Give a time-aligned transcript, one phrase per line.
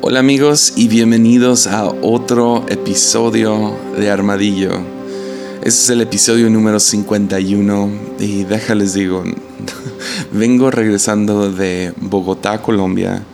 [0.00, 4.80] Hola amigos y bienvenidos a otro episodio de Armadillo.
[5.56, 7.90] Este es el episodio número 51
[8.20, 9.24] y déjales digo,
[10.32, 13.24] vengo regresando de Bogotá, Colombia,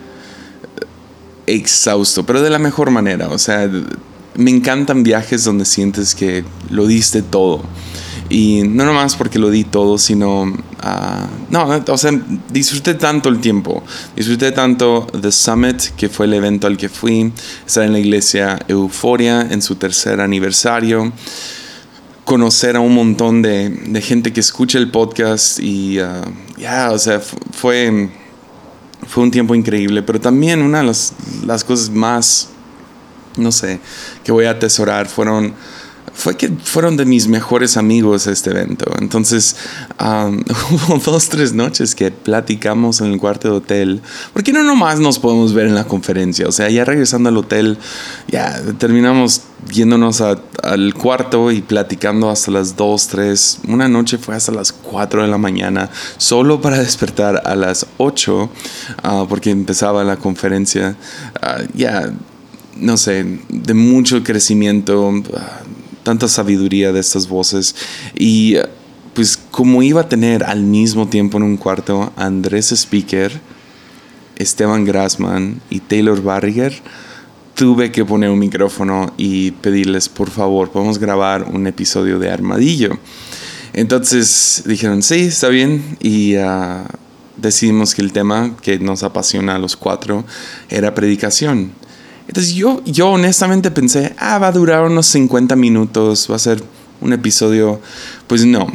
[1.47, 3.29] exhausto, pero de la mejor manera.
[3.29, 3.71] O sea,
[4.35, 7.63] me encantan viajes donde sientes que lo diste todo.
[8.31, 10.51] Y no nomás porque lo di todo, sino...
[10.81, 12.11] ah, no, o sea,
[12.51, 13.83] disfruté tanto el tiempo.
[14.17, 17.33] Disfruté tanto The Summit, que fue el evento al que fui.
[17.67, 21.13] Estar en la iglesia Euforia en su tercer aniversario.
[22.25, 25.59] Conocer a un montón de, de gente que escucha el podcast.
[25.61, 26.23] Y ah,
[26.57, 28.11] ya, o sea, fu- fue,
[29.07, 30.03] fue un tiempo increíble.
[30.03, 31.13] Pero también una de las,
[31.47, 32.49] las cosas más
[33.37, 33.81] no sé,
[34.23, 35.55] que voy a atesorar fueron
[36.15, 38.87] fue que fueron de mis mejores amigos este evento.
[39.01, 39.57] Entonces,
[40.01, 44.01] um, hubo dos, tres noches que platicamos en el cuarto de hotel.
[44.33, 46.47] ¿Por qué no nomás nos podemos ver en la conferencia?
[46.47, 47.79] O sea, ya regresando al hotel,
[48.29, 53.59] ya terminamos yéndonos a- al cuarto y platicando hasta las 2, 3.
[53.69, 58.51] Una noche fue hasta las 4 de la mañana, solo para despertar a las 8,
[59.03, 60.97] ah, porque empezaba la conferencia.
[61.43, 62.13] Ah, ya
[62.77, 65.61] no sé, de mucho crecimiento, ah,
[66.05, 67.75] tanta sabiduría de estas voces.
[68.15, 68.57] Y
[69.15, 73.41] pues como iba a tener al mismo tiempo en un cuarto Andrés Speaker,
[74.37, 76.75] Esteban Grassman y Taylor Barriger,
[77.55, 82.99] tuve que poner un micrófono y pedirles, por favor, podemos grabar un episodio de Armadillo.
[83.73, 85.97] Entonces dijeron, sí, está bien.
[86.01, 86.87] Y ah,
[87.37, 90.25] decidimos que el tema que nos apasiona a los cuatro
[90.69, 91.73] era predicación.
[92.27, 96.63] Entonces yo, yo honestamente pensé, ah, va a durar unos 50 minutos, va a ser
[97.01, 97.81] un episodio.
[98.27, 98.67] Pues no,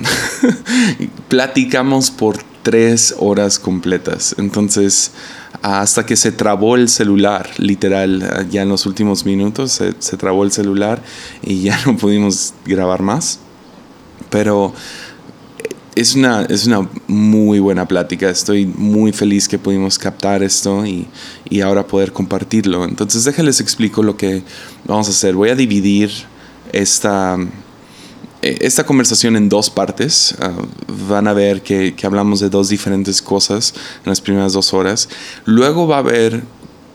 [1.28, 4.36] platicamos por tres horas completas.
[4.38, 5.12] Entonces,
[5.62, 10.44] hasta que se trabó el celular, literal, ya en los últimos minutos se, se trabó
[10.44, 11.02] el celular
[11.42, 13.40] y ya no pudimos grabar más.
[14.30, 14.74] Pero
[15.96, 18.30] es una, es una muy buena plática.
[18.30, 21.08] Estoy muy feliz que pudimos captar esto y,
[21.50, 22.86] y ahora poder compartirlo.
[22.86, 24.44] Entonces, déjenles explico lo que
[24.86, 25.36] vamos a hacer.
[25.36, 26.12] Voy a dividir
[26.72, 27.38] esta,
[28.42, 30.36] eh, esta conversación en dos partes.
[30.40, 30.54] Ah,
[31.10, 33.74] van a ver que, que hablamos de dos diferentes cosas
[34.06, 35.10] en las primeras dos horas.
[35.46, 36.44] Luego va a haber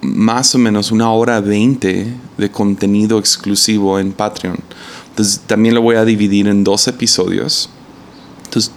[0.01, 2.07] más o menos una hora veinte
[2.37, 4.59] de contenido exclusivo en Patreon.
[5.11, 7.71] Entonces, también lo voy a dividir en dos episodios.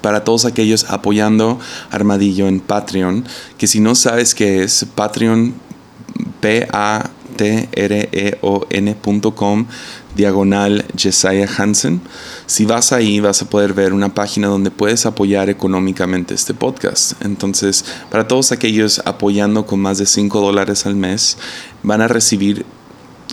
[0.01, 1.59] Para todos aquellos apoyando
[1.91, 3.25] Armadillo en Patreon,
[3.57, 5.53] que si no sabes qué es, Patreon,
[6.41, 7.07] P-A-T-R-E-O-N.com,
[10.15, 12.01] diagonal Jesiah Hansen.
[12.45, 17.13] Si vas ahí, vas a poder ver una página donde puedes apoyar económicamente este podcast.
[17.23, 21.38] Entonces, para todos aquellos apoyando con más de 5 dólares al mes,
[21.83, 22.65] van a recibir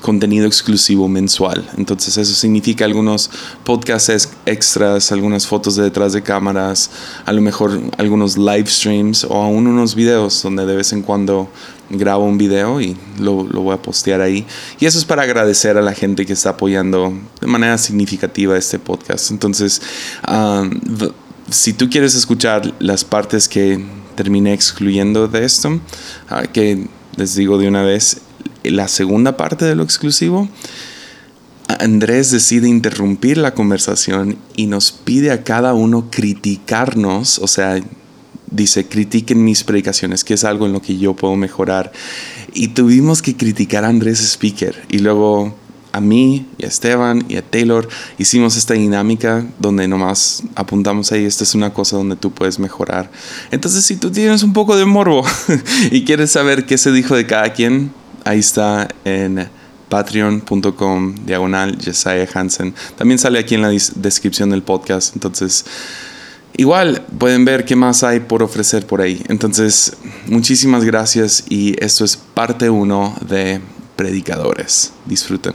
[0.03, 1.69] contenido exclusivo mensual.
[1.79, 3.31] Entonces eso significa algunos
[3.65, 6.91] podcasts ex- extras, algunas fotos de detrás de cámaras,
[7.25, 11.49] a lo mejor algunos live streams o aún unos videos donde de vez en cuando
[11.91, 14.47] grabo un video y lo, lo voy a postear ahí.
[14.81, 18.79] Y eso es para agradecer a la gente que está apoyando de manera significativa este
[18.79, 19.31] podcast.
[19.31, 19.81] Entonces,
[20.27, 21.13] v-
[21.51, 23.85] si tú quieres escuchar las partes que
[24.17, 25.79] terminé excluyendo de esto,
[26.31, 28.23] ah, que les digo de una vez,
[28.65, 30.49] la segunda parte de lo exclusivo,
[31.69, 37.81] Andrés decide interrumpir la conversación y nos pide a cada uno criticarnos, o sea,
[38.51, 41.93] dice, critiquen mis predicaciones, que es algo en lo que yo puedo mejorar.
[42.53, 45.55] Y tuvimos que criticar a Andrés Speaker y luego
[45.93, 47.89] a mí y a Esteban y a Taylor
[48.19, 53.11] hicimos esta dinámica donde nomás apuntamos ahí, esta es una cosa donde tú puedes mejorar.
[53.53, 55.25] Entonces, si tú tienes un poco de morbo
[55.91, 57.93] y quieres saber qué se dijo de cada quien,
[58.25, 59.49] ahí está en
[59.89, 62.75] patreon.com diagonal Jesiah Hansen.
[62.97, 65.15] También sale aquí en la descripción del podcast.
[65.15, 65.65] Entonces,
[66.57, 69.23] igual pueden ver qué más hay por ofrecer por ahí.
[69.29, 69.97] Entonces,
[70.27, 73.61] muchísimas gracias y esto es parte uno de
[73.97, 74.93] Predicadores.
[75.07, 75.55] Disfruten.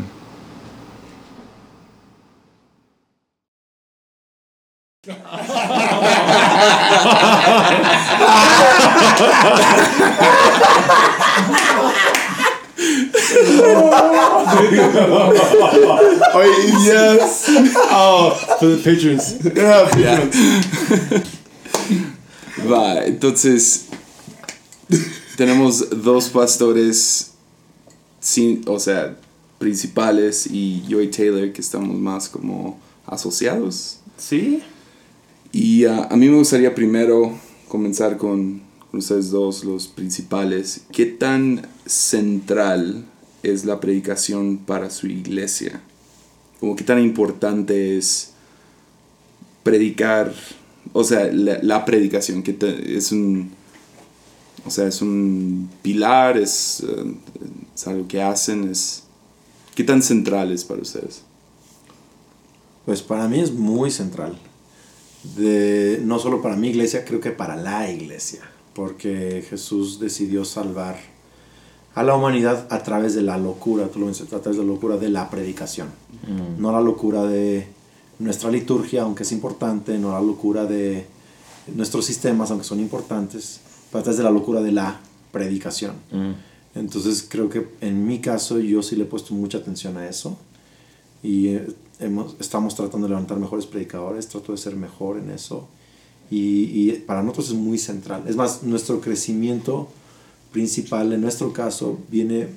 [16.31, 16.43] Oh,
[16.83, 17.45] yes.
[17.91, 19.37] Oh, for the patrons.
[19.97, 20.29] Yeah.
[22.69, 23.85] Va, entonces
[25.37, 27.31] tenemos dos pastores,
[28.19, 29.15] sin, o sea,
[29.57, 33.99] principales y yo y Taylor que estamos más como asociados.
[34.17, 34.61] ¿Sí?
[35.51, 37.37] Y ah, a mí me gustaría primero
[37.67, 38.61] comenzar con,
[38.91, 40.81] con ustedes dos, los principales.
[40.91, 43.05] ¿Qué tan central
[43.43, 45.81] es la predicación para su iglesia?
[46.59, 48.31] Como qué tan importante es
[49.63, 50.33] predicar,
[50.93, 53.51] o sea, la, predicación, que es un,
[54.65, 57.13] o sea, es un pilar, es, eh,
[57.75, 59.03] es algo que hacen, es,
[59.75, 61.23] ¿qué tan central es para ustedes?
[62.85, 64.37] Pues para mí es muy central.
[65.35, 68.41] De, no solo para mi iglesia, creo que para la iglesia.
[68.73, 70.97] Porque Jesús decidió salvar
[71.99, 74.71] a la humanidad a través de la locura, tú lo mencionaste, a través de la
[74.71, 75.89] locura de la predicación.
[76.57, 77.67] No la locura de
[78.19, 81.05] nuestra liturgia, aunque es importante, no la locura de
[81.75, 83.59] nuestros sistemas, aunque son importantes,
[83.91, 84.97] pero a través de la locura de la
[85.33, 85.95] predicación.
[86.73, 90.37] Entonces creo que en mi caso yo sí le he puesto mucha atención a eso
[91.21, 91.67] y eh,
[91.99, 95.67] hemos, estamos tratando de levantar mejores predicadores, trato de ser mejor en eso
[96.31, 98.23] y, y para nosotros es muy central.
[98.25, 99.89] Es más, nuestro crecimiento
[100.51, 102.47] principal en nuestro caso viene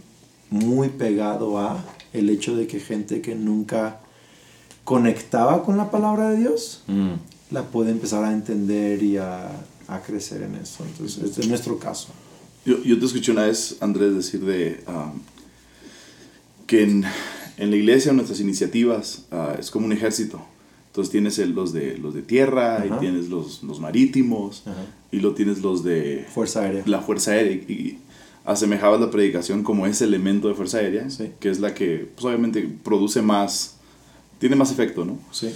[0.50, 4.00] muy pegado a el hecho de que gente que nunca
[4.84, 6.82] conectaba con la palabra de Dios
[7.50, 9.50] la puede empezar a entender y a,
[9.88, 10.84] a crecer en eso.
[10.84, 12.08] Entonces, este es nuestro caso.
[12.64, 15.20] Yo, yo te escuché una vez, Andrés, decir de um,
[16.66, 17.04] que en,
[17.58, 20.40] en la iglesia nuestras iniciativas ah, es como un ejército.
[20.88, 22.86] Entonces tienes el- los, de, los de tierra, Ajá.
[22.86, 24.76] y tienes los, los marítimos, Ajá.
[25.12, 26.82] Y lo tienes los de Fuerza aérea.
[26.86, 27.52] la Fuerza Aérea.
[27.52, 27.98] Y
[28.44, 31.30] asemejabas la predicación como ese elemento de Fuerza Aérea, Sí.
[31.38, 33.74] que es la que pues, obviamente produce más,
[34.40, 35.16] tiene más efecto, ¿no?
[35.30, 35.50] Sí.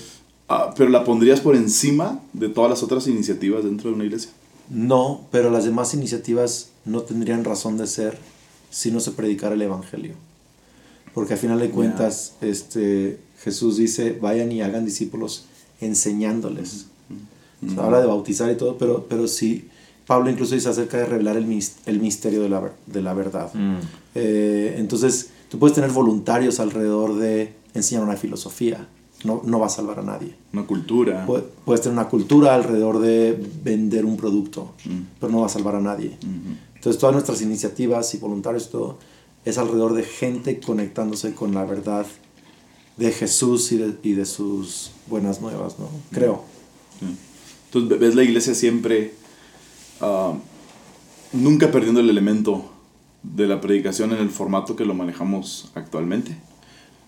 [0.49, 4.31] Ah, pero la pondrías por encima de todas las otras iniciativas dentro de una iglesia.
[4.71, 8.17] No, pero las demás iniciativas no tendrían razón de ser
[8.71, 10.15] si no se predicara el Evangelio.
[11.15, 15.47] Porque al final de cuentas, este, Jesús dice, vayan y hagan discípulos
[15.81, 16.87] enseñándoles.
[17.79, 19.69] Habla de bautizar y todo, pero, pero sí,
[20.07, 23.51] Pablo incluso dice acerca de revelar el, el misterio de la, de la verdad.
[24.15, 28.89] Eh, entonces, tú puedes tener voluntarios alrededor de enseñar una filosofía,
[29.25, 30.35] no, no va a salvar a nadie.
[30.53, 31.27] Una cultura.
[31.27, 34.73] Pu- Puedes tener una cultura alrededor de vender un producto,
[35.21, 36.17] pero no va a salvar a nadie.
[36.75, 38.99] Entonces todas nuestras iniciativas y voluntarios, todo,
[39.45, 42.07] es alrededor de gente conectándose con la verdad
[42.97, 45.89] de Jesús y de, y de sus buenas nuevas, ¿no?
[46.13, 46.43] Creo.
[47.67, 49.15] Entonces ve- ves la iglesia siempre,
[50.01, 50.35] ah,
[51.33, 52.71] nunca perdiendo el elemento
[53.23, 56.37] de la predicación en el formato que lo manejamos actualmente.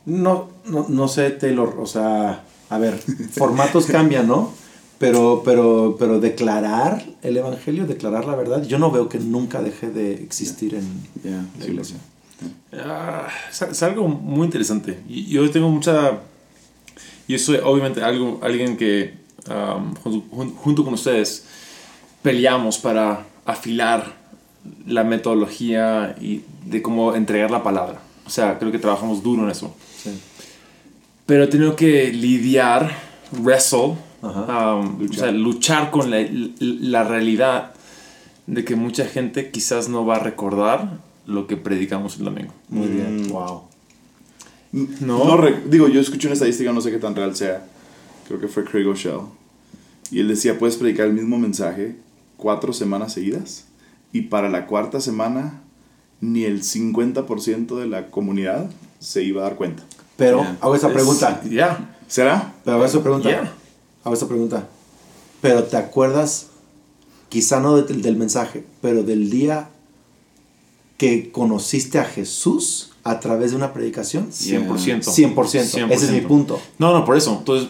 [0.07, 2.99] No, no, no sé, Taylor, o sea, a ver,
[3.33, 4.53] formatos cambian, ¿no?
[4.99, 9.91] Pero, pero, pero declarar el Evangelio, declarar la verdad, yo no veo que nunca deje
[9.91, 10.83] de existir en
[11.23, 11.97] Yeah, la sí, iglesia.
[12.73, 14.99] Ah, es, es algo muy interesante.
[15.09, 16.19] Yo tengo mucha...
[17.29, 19.15] Yo soy obviamente algo, alguien que
[19.49, 21.45] um, junto, jun- junto con ustedes
[22.23, 24.17] peleamos para afilar
[24.87, 28.01] la metodología y de cómo entregar la palabra.
[28.27, 29.75] O sea, creo que trabajamos duro en eso.
[30.03, 30.11] Sí.
[31.27, 32.91] Pero he tenido que lidiar,
[33.33, 34.75] wrestle, Ajá.
[34.75, 36.27] um, o sea, luchar con la,
[36.61, 37.73] la realidad
[38.47, 42.53] de que mucha gente quizás no va a recordar lo que predicamos el domingo.
[42.69, 43.63] Muy bien, wow.
[44.73, 45.37] No.
[45.37, 47.65] re- digo, yo escuché una estadística, no sé qué tan real sea,
[48.29, 49.21] creo que fue Craig O'Shell,
[50.11, 51.97] y él decía, puedes predicar el mismo mensaje
[52.37, 53.65] cuatro semanas seguidas,
[54.13, 55.63] y para la cuarta semana
[56.21, 58.71] ni el 50% de la comunidad
[59.01, 59.83] se iba a dar cuenta.
[60.17, 60.59] Pero Yeah.
[60.61, 61.43] hago esa Es- pregunta.
[61.49, 61.97] Ya.
[62.09, 62.55] ¿Será?
[62.65, 63.29] Pero hago esa pregunta.
[63.29, 63.53] Yeah.
[64.05, 64.67] Hago esa pregunta.
[65.41, 66.47] Pero te acuerdas,
[67.29, 69.69] quizá no del, del mensaje, pero del día
[70.97, 74.31] que conociste a Jesús a través de una predicación.
[74.33, 75.05] 100%.
[75.05, 75.91] 100%.
[75.93, 76.59] Ese es mi punto.
[76.79, 77.37] No, no, por eso.
[77.39, 77.69] Entonces,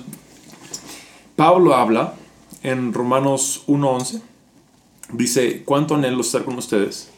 [1.39, 2.15] Pablo habla
[2.65, 4.21] en Romanos 1.11.
[5.13, 7.11] Dice, ¿cuánto anhelo estar con ustedes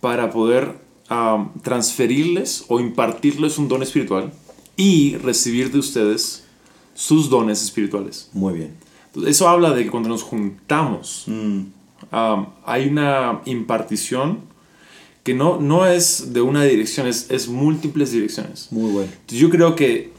[0.00, 0.76] para poder
[1.62, 4.32] transferirles o impartirles un don espiritual
[4.76, 6.44] y recibir de ustedes
[6.94, 8.30] sus dones espirituales?
[8.32, 8.76] Muy bien.
[9.06, 11.58] Entonces, eso habla de que cuando nos juntamos, Mm,
[12.12, 14.38] um, hay una impartición
[15.24, 18.68] que no, no es de una dirección, es, es múltiples direcciones.
[18.70, 19.10] Muy bueno.
[19.10, 20.12] Entonces, yo creo que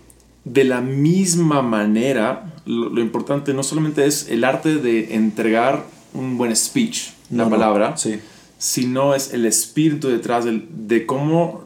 [0.43, 6.38] de la misma manera, lo, lo importante no solamente es el arte de entregar un
[6.38, 7.50] buen speech, la No, no.
[7.50, 8.20] palabra, Sí.
[8.58, 11.66] sino es el espíritu detrás del- de cómo, o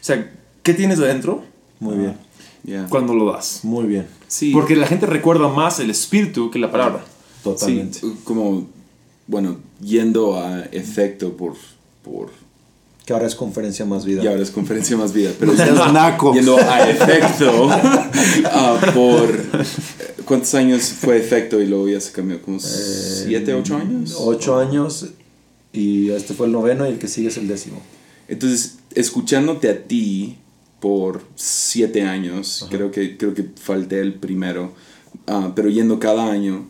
[0.00, 0.32] sea,
[0.62, 1.42] ¿qué tienes adentro
[1.80, 2.16] Muy bien.
[2.64, 2.86] Yeah.
[2.88, 3.60] cuando lo das?
[3.62, 4.06] Muy bien.
[4.26, 4.50] Sí.
[4.52, 7.04] Porque la gente recuerda más el espíritu que la palabra.
[7.44, 8.00] Totalmente.
[8.00, 8.66] Sí, como,
[9.26, 11.54] bueno, yendo a efecto por,
[12.02, 12.30] por
[13.08, 14.22] Que ahora es conferencia más vida.
[14.22, 16.34] y ahora es conferencia más vida, pero seas naco.
[16.34, 17.70] yendo a efecto
[18.44, 19.34] ah, por
[20.26, 22.42] ¿cuántos años fue efecto y luego ya se cambió?
[22.42, 24.14] ¿Como siete, ocho años?
[24.18, 25.06] Ocho años
[25.72, 27.80] y este fue el noveno y el que sigue es el décimo.
[28.28, 30.36] Entonces, escuchándote a ti
[30.78, 34.74] por siete años, creo que, creo que falté el primero,
[35.26, 36.68] ah, pero yendo cada año,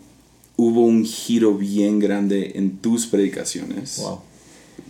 [0.54, 3.98] hubo un giro bien grande en tus predicaciones.
[3.98, 4.20] Wow.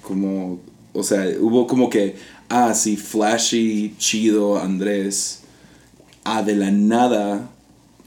[0.03, 0.61] Como,
[0.93, 2.17] o sea, hubo como que,
[2.49, 5.41] ah, sí, flashy, chido, Andrés,
[6.25, 7.49] ah, de la nada,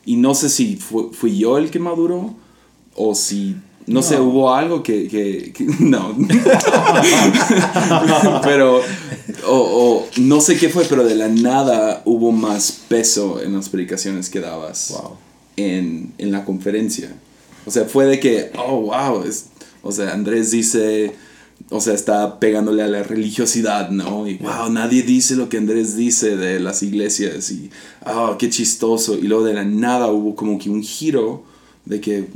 [0.06, 2.34] y no sé si fu- fui yo el que maduró,
[2.96, 3.56] o si,
[3.88, 6.16] no, sé, hubo algo que, que- que- no.
[8.44, 8.82] pero,
[9.48, 13.70] o, o no sé qué fue, pero de la nada hubo más peso en las
[13.70, 15.18] predicaciones que dabas Wow.
[15.58, 17.14] en, en la conferencia.
[17.66, 19.46] O sea, fue de que, oh, wow, es,
[19.84, 21.14] o sea, Andrés dice,
[21.72, 24.28] o sea, está pegándole a la religiosidad, ¿no?
[24.28, 27.70] Y wow, nadie dice lo que Andrés dice de las iglesias y,
[28.06, 29.16] oh, qué chistoso.
[29.18, 31.44] Y luego de la nada hubo como que un giro
[31.86, 32.28] de que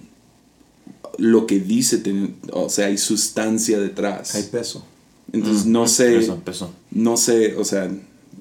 [1.18, 4.36] lo que dice, ten- o sea, hay sustancia detrás.
[4.36, 4.84] Hay peso.
[5.32, 6.72] Entonces, no sé, Peso, peso.
[6.92, 7.92] no sé, o sea,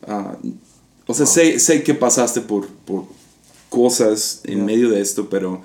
[0.07, 0.37] ah,
[1.07, 3.05] o sea, sé, sé que pasaste por, por
[3.69, 5.63] cosas en medio de esto, pero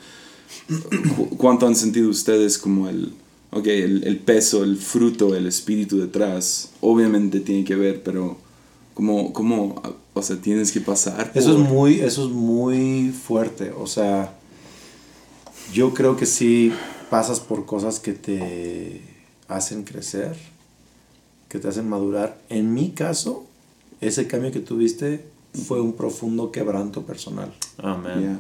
[1.16, 3.14] cu- ¿cuánto han sentido ustedes como el,
[3.52, 6.72] ok, el, el peso, el fruto, el espíritu detrás?
[6.82, 8.38] Obviamente tiene que ver, pero
[8.94, 9.82] como, como
[10.14, 13.72] o sea, tienes que pasar Eso es por- muy, eso es muy fuerte.
[13.72, 14.34] O sea,
[15.74, 16.74] yo creo que sí
[17.10, 19.02] pasas por cosas que te
[19.48, 20.36] hacen crecer,
[21.48, 22.40] que te hacen madurar.
[22.50, 23.46] En mi caso,
[24.02, 25.26] ese cambio que tuviste
[25.66, 27.54] fue un profundo quebranto personal.
[27.78, 28.20] Amén.
[28.20, 28.40] Yeah.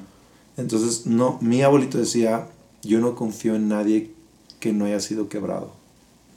[0.58, 2.48] Entonces, no, mi abuelito decía,
[2.84, 4.12] yo no confío en nadie
[4.60, 5.72] que no haya sido quebrado.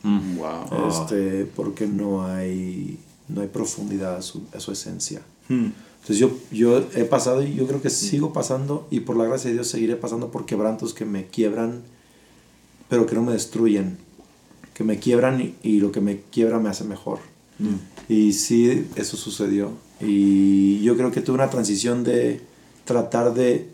[0.02, 0.36] Mm.
[0.36, 0.88] Wow.
[0.88, 2.98] Este, porque no hay,
[3.28, 5.22] no hay profundidad a su, a su esencia.
[5.48, 5.68] Hmm.
[6.00, 9.50] Entonces yo, yo he pasado y yo creo que sigo pasando y por la gracia
[9.50, 11.82] de Dios seguiré pasando por quebrantos que me quiebran,
[12.88, 13.98] pero que no me destruyen,
[14.74, 17.20] que me quiebran y, y lo que me quiebra me hace mejor.
[18.08, 19.70] Y sí, eso sucedió.
[20.00, 22.40] Y yo creo que tuve una transición de
[22.84, 23.68] tratar de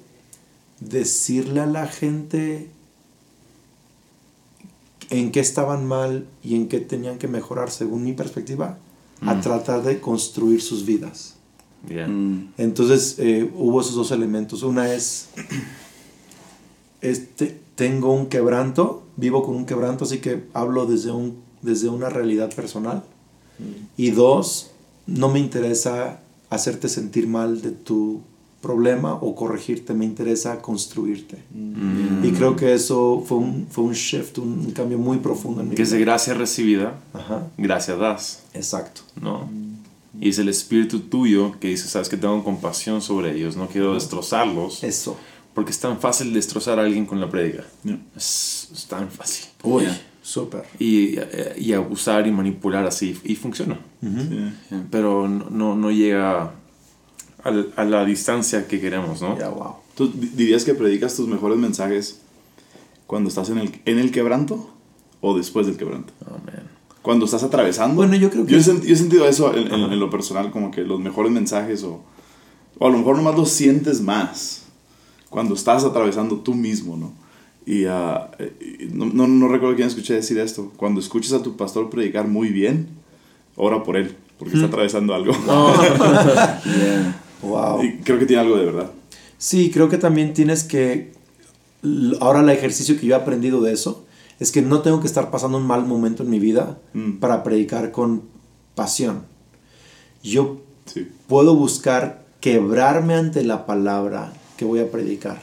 [0.80, 2.68] decirle a la gente
[5.10, 8.78] en qué estaban mal y en qué tenían que mejorar según mi perspectiva,
[9.22, 11.34] a tratar de construir sus vidas.
[11.88, 12.06] Yeah.
[12.06, 14.62] Mm, Entonces eh, hubo esos dos elementos.
[14.62, 15.28] Una es,
[17.00, 22.08] este, tengo un quebranto, vivo con un quebranto, así que hablo desde, un, desde una
[22.08, 23.04] realidad personal.
[23.96, 24.70] Y dos,
[25.06, 28.20] no me interesa hacerte sentir mal de tu
[28.60, 31.38] problema o corregirte, me interesa construirte.
[32.22, 35.68] Y creo que eso fue un, fue un shift, un, un cambio muy profundo en
[35.70, 36.06] mi Que es de vida.
[36.06, 39.02] gracia recibida, Ajá, gracia das, exacto.
[39.20, 39.48] ¿no?
[40.20, 43.94] Y es el espíritu tuyo que dice, sabes que tengo compasión sobre ellos, no quiero
[43.94, 45.16] destrozarlos, Eso.
[45.54, 47.64] porque es tan fácil destrozar a alguien con la prédica.
[47.84, 48.00] Yeah.
[48.16, 49.46] Es, es tan fácil.
[49.62, 50.00] Uy, Yeah.
[50.20, 50.64] súper.
[50.80, 53.78] Y, eh, y abusar y manipular así, y funciona.
[54.02, 54.50] Sí.
[54.90, 56.52] Pero no, no, no llega
[57.48, 59.38] al- a la distancia que queremos, ¿no?
[59.38, 59.74] Ya, wow.
[59.96, 62.20] ¿Tú di- dirías que predicas tus mejores mensajes
[63.06, 64.70] cuando estás en el, en el quebranto
[65.20, 66.12] o después del quebranto?
[66.26, 66.62] Amén.
[67.02, 67.96] Cuando estás atravesando.
[67.96, 70.10] Bueno, yo creo que- Yo he, sent- yo he sentido eso en, en- en lo
[70.10, 72.02] personal, como que los mejores mensajes o,
[72.78, 74.64] o a lo mejor nomás los sientes más
[75.30, 77.12] cuando estás atravesando tú mismo, ¿no?
[77.66, 80.72] Y ah, eh, y no, no, no recuerdo quién escuché decir esto.
[80.76, 82.88] Cuando escuches a tu pastor predicar muy bien,
[83.56, 85.32] ora por él, porque está atravesando algo.
[86.64, 87.20] yeah.
[87.42, 87.82] Wow.
[87.84, 88.90] Y creo que tiene algo de verdad.
[89.38, 91.12] Sí, creo que también tienes que...
[92.20, 94.04] Ahora el ejercicio que yo he aprendido de eso
[94.40, 97.18] es que no tengo que estar pasando un mal momento en mi vida Mm.
[97.18, 98.22] para predicar con
[98.74, 99.22] pasión.
[100.22, 101.06] Yo Sí.
[101.28, 105.40] puedo buscar quebrarme ante la palabra que voy a predicar.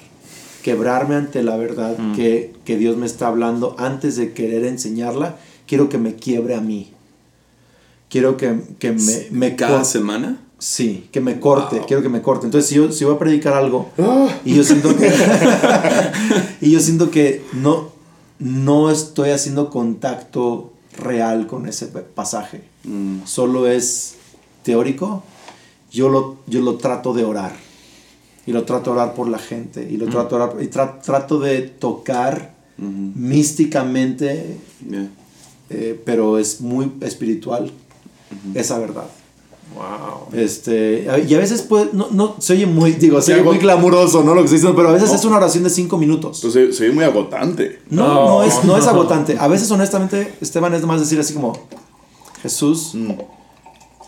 [0.64, 5.38] Quebrarme ante la verdad que, que Dios me está hablando antes de querer enseñarla.
[5.68, 6.92] Quiero que me quiebre a mí.
[8.10, 10.40] Quiero que, que me, me Cada semana.
[10.58, 11.86] Sí, que me corte, Wow.
[11.86, 12.46] quiero que me corte.
[12.46, 13.90] Entonces, si yo, si voy a predicar algo
[14.46, 15.12] y yo siento que,
[16.62, 17.90] y yo siento que no,
[18.40, 24.16] no estoy haciendo contacto real con ese pa- pasaje, Mm, solo es
[24.62, 25.24] teórico,
[25.92, 27.54] yo lo, yo lo trato de orar.
[28.46, 29.88] Y lo trato de orar por la gente.
[29.92, 34.58] Y lo trato de orar, y tra- trato de tocar ujú, místicamente,
[34.88, 35.10] yeah.
[35.72, 37.72] eh, pero es muy espiritual,
[38.54, 39.08] esa verdad.
[39.74, 40.30] Wow.
[40.40, 44.24] Este, y a veces puede, no, no, se oye muy, digo, se oye muy glamuroso,
[44.24, 44.34] ¿no?
[44.34, 45.16] Lo que estoy diciendo, pero a veces No.
[45.16, 46.38] es una oración de cinco minutos.
[46.38, 47.82] Entonces, soy muy agotante.
[47.90, 48.26] No, No.
[48.26, 49.38] no, es, no es agotante.
[49.40, 51.54] A veces, honestamente, Esteban es más decir así como,
[52.42, 53.12] Jesús, Mm.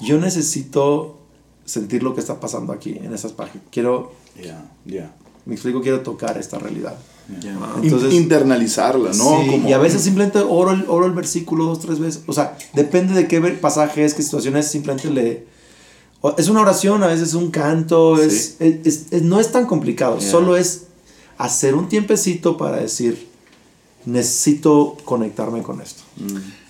[0.02, 1.18] yo necesito
[1.66, 3.68] sentir lo que está pasando aquí en esas páginas.
[3.72, 5.16] Quiero, Ya, ya.
[5.46, 6.98] me explico, quiero tocar esta realidad.
[7.29, 7.84] Wow.
[7.84, 9.41] Entonces- In- internalizarla, ¿no?
[9.41, 12.22] Sí, Como- y a veces simplemente oro el, oro el versículo dos, tres veces.
[12.27, 15.46] O sea, depende de qué pasaje es, qué situación es, simplemente le...
[16.38, 19.65] Es una oración, a veces es un canto, es, es- es- es- no es tan
[19.65, 20.31] complicado, Yeah.
[20.31, 20.84] solo es
[21.38, 23.27] hacer un tiempecito para decir,
[24.05, 26.01] necesito conectarme con esto.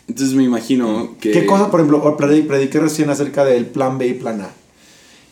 [0.08, 1.32] Entonces me imagino que...
[1.32, 4.50] ¿Qué cosa, por ejemplo, predi- prediqué recién acerca del plan B y plan A?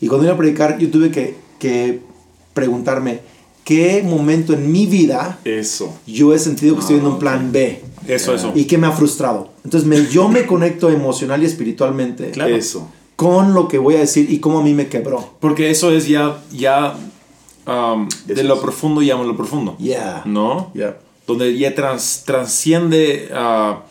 [0.00, 2.00] Y cuando iba a predicar, yo tuve que, que
[2.54, 3.20] preguntarme,
[3.66, 5.94] ¿qué momento en mi vida Eso.
[6.06, 7.82] yo he sentido que estoy en Ah, un plan B?
[8.08, 8.52] Eso, eso.
[8.54, 9.50] y que me ha frustrado.
[9.64, 12.54] Entonces me, yo me conecto emocional y espiritualmente Claro.
[12.56, 12.88] Eso.
[13.16, 15.34] con lo que voy a decir y cómo a mí me quebró.
[15.40, 16.96] Porque eso es ya, ya
[17.66, 19.76] um, de lo profundo llama lo profundo.
[19.78, 20.22] Yeah.
[20.24, 20.70] ¿No?
[20.74, 20.98] Yeah.
[21.26, 23.82] Donde ya trans- transciende, ah,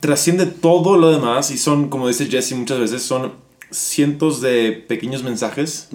[0.00, 3.32] trasciende todo lo demás y son, como dice Jesse muchas veces, son
[3.70, 5.88] cientos de pequeños mensajes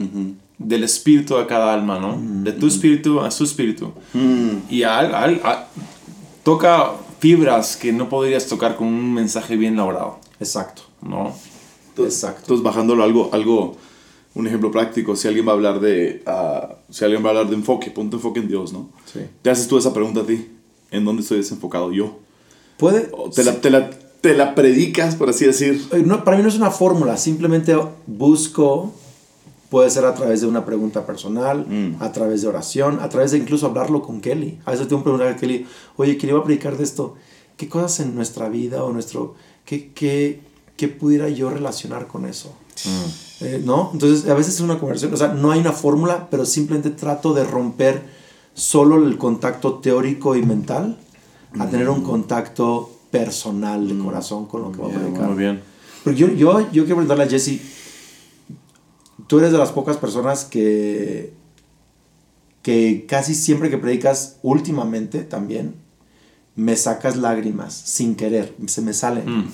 [0.57, 2.17] del espíritu a cada alma, ¿no?
[2.43, 3.91] De tu espíritu a su espíritu.
[4.69, 5.67] Y al- al- a-
[6.43, 10.83] toca fibras que no podrías tocar con un mensaje bien elaborado, Exacto.
[11.01, 11.33] ¿no?
[11.97, 12.41] Exacto.
[12.41, 13.75] Entonces, bajándolo algo, algo,
[14.35, 17.49] un ejemplo práctico, si alguien va a hablar de, ah, si alguien va a hablar
[17.49, 18.89] de enfoque, ponte enfoque en Dios, ¿no?
[19.11, 19.21] Sí.
[19.41, 20.47] Te haces tú esa pregunta a ti,
[20.91, 22.19] ¿en dónde estoy desenfocado yo?
[22.77, 23.09] Puede.
[23.13, 25.83] O te, la, te, la, te la predicas, por así decir.
[25.91, 28.93] Eh, no, para mí no es una fórmula, simplemente busco,
[29.69, 32.01] puede ser a través de una pregunta personal, Mm.
[32.01, 34.59] a través de oración, a través de incluso hablarlo con Kelly.
[34.65, 35.65] A veces tengo que preguntar a Kelly,
[35.97, 37.15] oye, Kelly, voy a predicar de esto.
[37.57, 39.35] ¿Qué cosas en nuestra vida o nuestro...
[39.65, 40.39] ¿Qué, qué,
[40.77, 42.53] qué pudiera yo relacionar con eso?
[43.41, 43.89] Eh, ¿No?
[43.93, 47.33] Entonces, a veces es una conversación, o sea, no hay una fórmula, pero simplemente trato
[47.33, 48.01] de romper
[48.53, 50.97] solo el contacto teórico y mental
[51.59, 55.27] a tener un contacto personal de corazón con lo que voy a predicar.
[55.29, 55.61] Muy bien.
[56.03, 57.59] Porque yo, yo, yo quiero preguntarle a Jesse,
[59.27, 61.33] tú eres de las pocas personas que,
[62.61, 65.75] que casi siempre que predicas, últimamente también,
[66.55, 69.51] me sacas lágrimas sin querer, se me salen.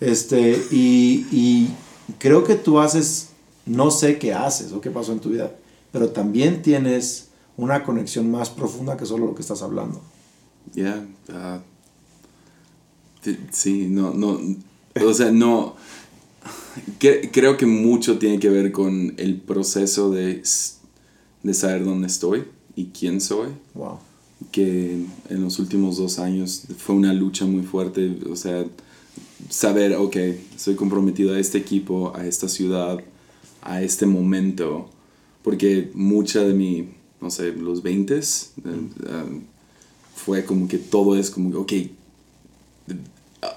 [0.00, 1.70] Este, y, y
[2.18, 3.30] creo que tú haces,
[3.66, 5.52] no sé qué haces o qué pasó en tu vida,
[5.92, 10.00] pero también tienes una conexión más profunda que solo lo que estás hablando.
[10.72, 11.60] Ya, ah,
[13.22, 14.38] ti- sí, no, no,
[15.04, 15.74] o sea, no,
[16.98, 20.42] cre- creo que mucho tiene que ver con el proceso de,
[21.42, 22.44] de saber dónde estoy
[22.76, 23.98] y quién soy, Wow.
[24.52, 28.64] que en los últimos dos años fue una lucha muy fuerte, o sea,
[29.48, 30.16] saber, ok,
[30.56, 32.98] estoy comprometido a este equipo, a esta ciudad,
[33.62, 34.88] a este momento,
[35.42, 36.88] porque mucha de mi,
[37.20, 38.20] no sé, los 20
[40.14, 41.90] fue como que todo es como que, ok,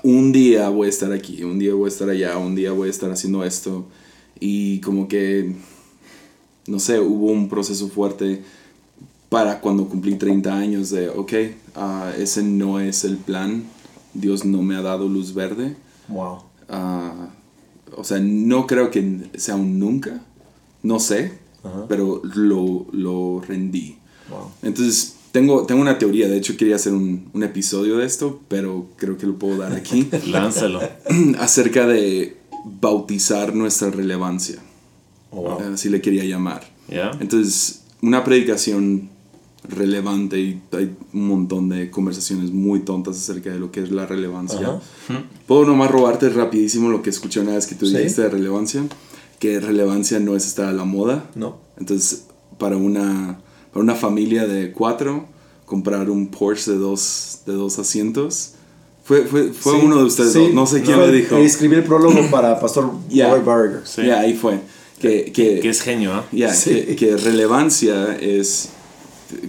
[0.03, 2.87] un día voy a estar aquí, un día voy a estar allá, un día voy
[2.87, 3.85] a estar haciendo esto,
[4.39, 5.55] y como que,
[6.67, 8.41] no sé, hubo un proceso fuerte
[9.29, 11.33] para cuando cumplí 30 años de, ok,
[11.75, 13.63] ah, ese no es el plan,
[14.13, 15.75] Dios no me ha dado luz verde.
[16.07, 16.43] Wow.
[16.69, 17.29] Ah,
[17.95, 20.23] o sea, no creo que sea un nunca,
[20.81, 21.33] no sé,
[21.87, 23.97] pero lo, lo rendí.
[24.29, 24.51] Wow.
[24.61, 28.87] Entonces, tengo, tengo una teoría, de hecho quería hacer un, un episodio de esto, pero
[28.95, 30.79] creo que lo puedo dar aquí, Lánzalo.
[31.39, 32.37] acerca de
[32.79, 34.59] bautizar nuestra relevancia,
[35.31, 35.73] Oh, wow.
[35.73, 36.61] así le quería llamar.
[36.87, 37.09] ¿Ya?
[37.19, 39.09] Entonces, una predicación
[39.67, 44.05] relevante y hay un montón de conversaciones muy tontas acerca de lo que es la
[44.05, 44.59] relevancia.
[44.59, 44.81] Ajá.
[45.47, 47.97] Puedo nomás robarte rapidísimo lo que escuché una vez que tú Sí.
[47.97, 48.83] dijiste de relevancia,
[49.39, 51.29] que relevancia no es estar a la moda.
[51.35, 51.57] No.
[51.77, 52.25] Entonces,
[52.59, 53.39] para una,
[53.73, 55.25] para una familia de cuatro,
[55.65, 58.51] comprar un Porsche de dos, de dos asientos,
[59.03, 60.39] fue, fue, fue Sí, uno de ustedes, sí.
[60.39, 61.35] dos, no sé quién Fue- le dijo.
[61.37, 63.27] Escribí el prólogo para Pastor Yeah.
[63.35, 63.81] Robert Berger.
[63.85, 64.05] Sí.
[64.05, 64.59] Ya, ahí fue.
[65.01, 66.25] Que, que, Que es genio, ¿ah?
[66.31, 66.69] Ya, Sí.
[66.69, 68.69] que, que relevancia es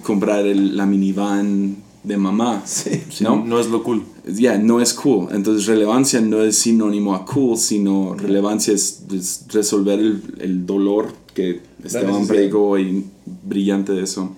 [0.02, 2.62] comprar el- la minivan de mamá.
[2.66, 3.02] Sí.
[3.20, 3.44] ¿No?
[3.44, 4.02] No es lo cool.
[4.26, 5.28] Ya, no es cool.
[5.32, 11.12] Entonces, relevancia no es sinónimo a cool, sino relevancia es, es resolver el, el dolor
[11.34, 13.04] que Esteban predicó hoy,
[13.44, 14.34] brillante de eso.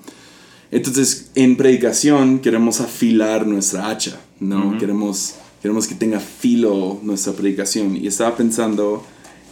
[0.71, 4.77] Entonces, en predicación queremos afilar nuestra hacha, ¿no?
[4.79, 7.97] queremos, queremos que tenga filo nuestra predicación.
[7.97, 9.05] Y estaba pensando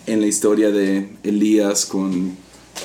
[0.07, 2.37] en la historia de Elías con,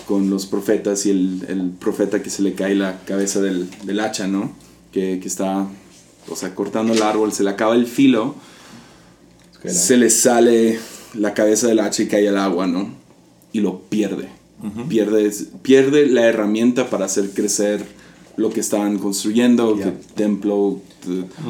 [0.08, 3.99] con los profetas y el, el profeta que se le cae la cabeza del, del
[3.99, 4.53] hacha, ¿no?
[4.91, 5.67] Que, que está,
[6.29, 8.36] o sea, cortando el árbol, se le acaba el filo,
[9.65, 10.79] se le sale
[11.13, 12.93] la cabeza del hacha y cae al agua, ¿no?
[13.51, 14.38] Y lo pierde.
[14.88, 17.86] Pierde, pierde la herramienta para hacer crecer
[18.38, 19.86] lo que estaban construyendo, Ya.
[19.86, 20.80] que templo,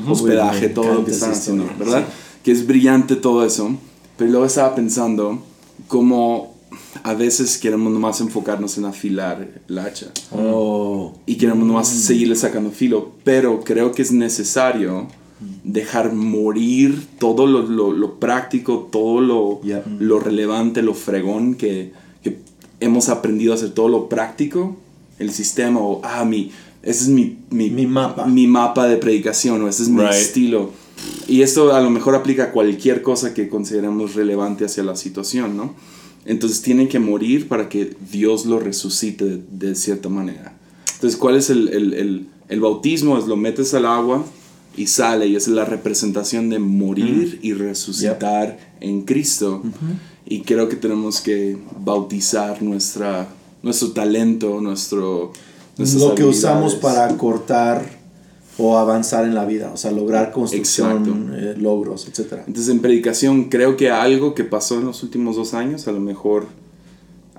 [0.08, 2.08] hospedaje, todo lo que estaban haciendo, historia, ¿verdad?
[2.44, 3.76] Que es brillante todo eso.
[4.18, 5.42] Pero luego estaba pensando
[5.88, 6.56] cómo
[7.04, 11.14] a veces queremos nomás enfocarnos en afilar el hacha Oh.
[11.26, 15.08] y queremos nomás seguirle sacando filo, pero creo que es necesario
[15.64, 19.84] dejar morir todo lo, lo- lo práctico, todo lo, Yeah.
[20.00, 21.94] lo relevante, lo fregón que
[22.80, 24.78] hemos aprendido a hacer, todo lo práctico,
[25.20, 26.52] el sistema, o ah, mi,
[26.84, 28.26] ese es mi, mi, Mi mapa.
[28.26, 30.14] mi mapa de predicación, o ese es mi Right.
[30.14, 30.72] estilo.
[31.28, 35.56] Y esto a lo mejor aplica a cualquier cosa que consideremos relevante hacia la situación,
[35.58, 35.74] ¿no?
[36.26, 40.54] Entonces tienen que morir para que Dios lo resucite de, de cierta manera.
[40.96, 43.18] Entonces, ¿cuál es el, el- el- el bautismo?
[43.18, 44.26] Es lo metes al agua
[44.76, 49.64] y sale, y es la representación de morir y resucitar en Cristo.
[50.30, 53.28] Y creo que tenemos que bautizar nuestra,
[53.64, 55.34] nuestro talento, nuestro...
[55.78, 58.00] Lo que usamos para cortar
[58.60, 62.42] o avanzar en la vida, o sea, lograr construcción, eh, logros, etc.
[62.46, 66.02] Entonces en predicación creo que algo que pasó en los últimos dos años, a lo
[66.02, 66.48] mejor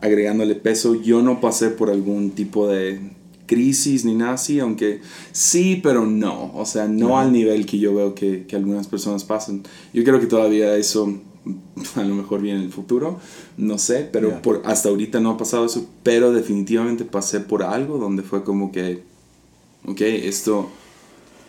[0.00, 2.98] agregándole peso, yo no pasé por algún tipo de
[3.46, 5.00] crisis ni nada así, aunque
[5.32, 9.22] sí, pero no, o sea, no al nivel que yo veo que, que algunas personas
[9.22, 9.62] pasan.
[9.92, 11.20] Yo creo que todavía eso
[11.96, 13.18] a lo mejor viene en el futuro,
[13.56, 14.42] no sé, pero Ya.
[14.42, 18.70] por, hasta ahorita no ha pasado eso, pero definitivamente pasé por algo donde fue como
[18.72, 19.02] que,
[19.86, 20.68] ok, esto,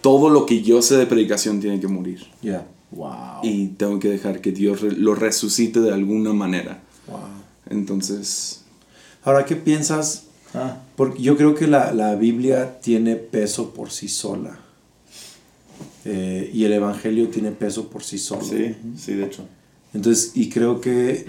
[0.01, 2.67] todo lo que yo sé de predicación tiene que morir Ya.
[2.91, 3.41] Wow.
[3.43, 6.81] y tengo que dejar que Dios lo resucite de alguna manera.
[7.07, 7.19] Wow.
[7.69, 8.57] Entonces,
[9.23, 10.23] Ahora, ¿qué piensas?
[10.53, 14.59] Ah, Porque yo creo que la, la Biblia tiene peso por sí sola.
[16.05, 18.43] Eh, y el Evangelio tiene peso por sí solo.
[18.43, 19.45] sí, sí, de hecho.
[19.93, 21.25] Entonces, y creo que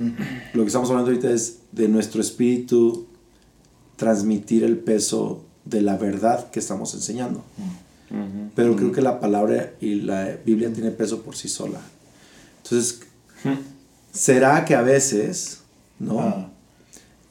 [0.52, 3.06] lo que estamos hablando ahorita es de nuestro espíritu
[3.96, 7.44] transmitir el peso de la verdad que estamos enseñando.
[8.54, 11.80] Pero creo que la palabra y la Biblia tiene peso por sí sola.
[12.62, 13.00] Entonces,
[14.12, 15.60] ¿será que a veces,
[15.98, 16.20] no?
[16.20, 16.48] Ah.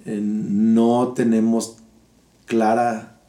[0.05, 1.77] Eh, no tenemos
[2.45, 3.19] clara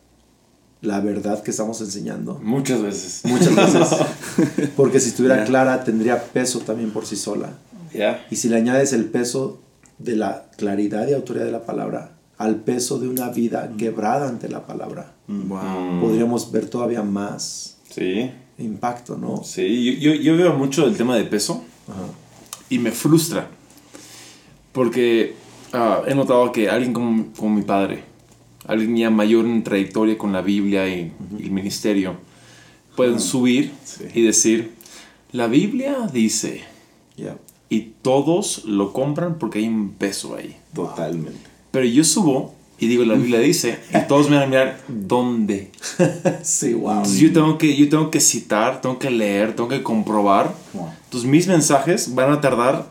[0.81, 2.41] la verdad que estamos enseñando?
[2.43, 3.21] Muchas veces.
[3.25, 4.71] Muchas veces.
[4.77, 7.53] Porque si estuviera clara, tendría peso también por sí sola.
[7.95, 8.27] Ya.
[8.31, 9.61] Y si le añades el peso
[9.99, 14.49] de la claridad y autoridad de la palabra al peso de una vida quebrada ante
[14.49, 16.01] la palabra, wow.
[16.01, 18.31] podríamos ver todavía más Sí.
[18.59, 19.43] impacto, ¿no?
[19.45, 22.07] Sí, yo, yo, yo veo mucho el tema de peso Ajá.
[22.69, 23.49] y me frustra.
[24.73, 25.35] Porque
[25.73, 28.03] ah, he notado que alguien como, como mi padre,
[28.67, 32.17] alguien ya mayor en trayectoria con la Biblia y, y el ministerio,
[32.97, 34.05] pueden subir Sí.
[34.15, 34.73] y decir,
[35.33, 36.63] la Biblia dice,
[37.17, 37.37] Ya.
[37.75, 40.57] Y todos lo compran porque hay un peso ahí.
[40.75, 41.39] Totalmente.
[41.71, 45.71] Pero yo subo y digo, la Biblia dice, y todos me van a mirar, ¿dónde?
[46.43, 46.91] Sí, wow.
[46.97, 50.55] Entonces yo tengo que, yo tengo que citar, tengo que leer, tengo que comprobar.
[50.75, 50.89] Wow.
[51.05, 52.87] Entonces mis mensajes van a tardar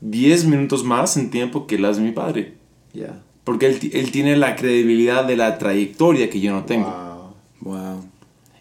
[0.00, 2.54] 10 minutos más en tiempo que las de mi padre.
[2.94, 3.20] Ya.
[3.44, 6.88] Porque él, él tiene la credibilidad de la trayectoria que yo no tengo.
[7.60, 7.74] Wow.
[7.74, 8.04] Wow.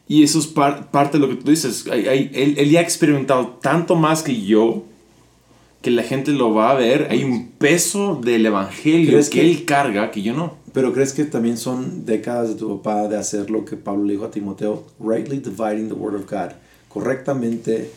[0.09, 1.85] Y eso es par- parte de lo que tú dices.
[1.91, 4.83] Hay- hay- él, él ya ha experimentado tanto más que yo
[5.81, 7.07] que la gente lo va a ver.
[7.11, 10.55] Hay un peso del evangelio ¿Crees que, que- él carga que yo no.
[10.73, 14.13] Pero crees que también son décadas de tu papá de hacer lo que Pablo le
[14.13, 16.51] dijo a Timoteo, rightly dividing the word of God,
[16.87, 17.89] correctamente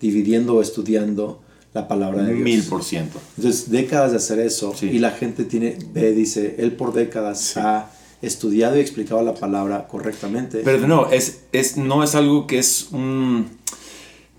[0.00, 1.40] dividiendo o estudiando
[1.74, 2.44] la palabra de Dios.
[2.44, 3.18] Mil por ciento.
[3.36, 4.86] Entonces, décadas de hacer eso Sí.
[4.86, 7.90] y la gente tiene, ve, dice, él por décadas ha
[8.20, 10.60] estudiado y explicado la palabra correctamente.
[10.64, 13.46] Pero nuevo, es, es, no es algo que es un...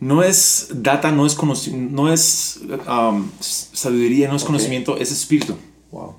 [0.08, 5.56] No es data, no es conocimiento, no es um, sabiduría, no es conocimiento, es espíritu.
[5.92, 6.16] wow.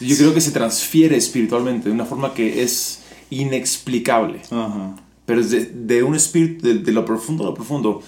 [0.00, 4.40] Yo creo que se transfiere espiritualmente de una forma que es inexplicable.
[5.26, 8.00] Pero es de, de un espíritu, de, de lo profundo a lo profundo.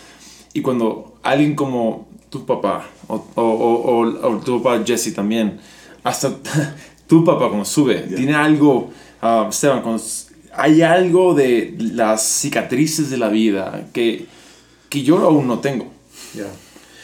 [0.55, 5.59] Y cuando alguien como tu papá, o, o, o, o- o tu papá Jesse también,
[6.03, 6.35] hasta
[7.07, 10.03] tu papá cuando sube, tiene algo, ah, Esteban, cuando
[10.55, 14.27] hay algo de las cicatrices de la vida que,
[14.93, 15.87] que yo aún no tengo.
[16.35, 16.45] Ya.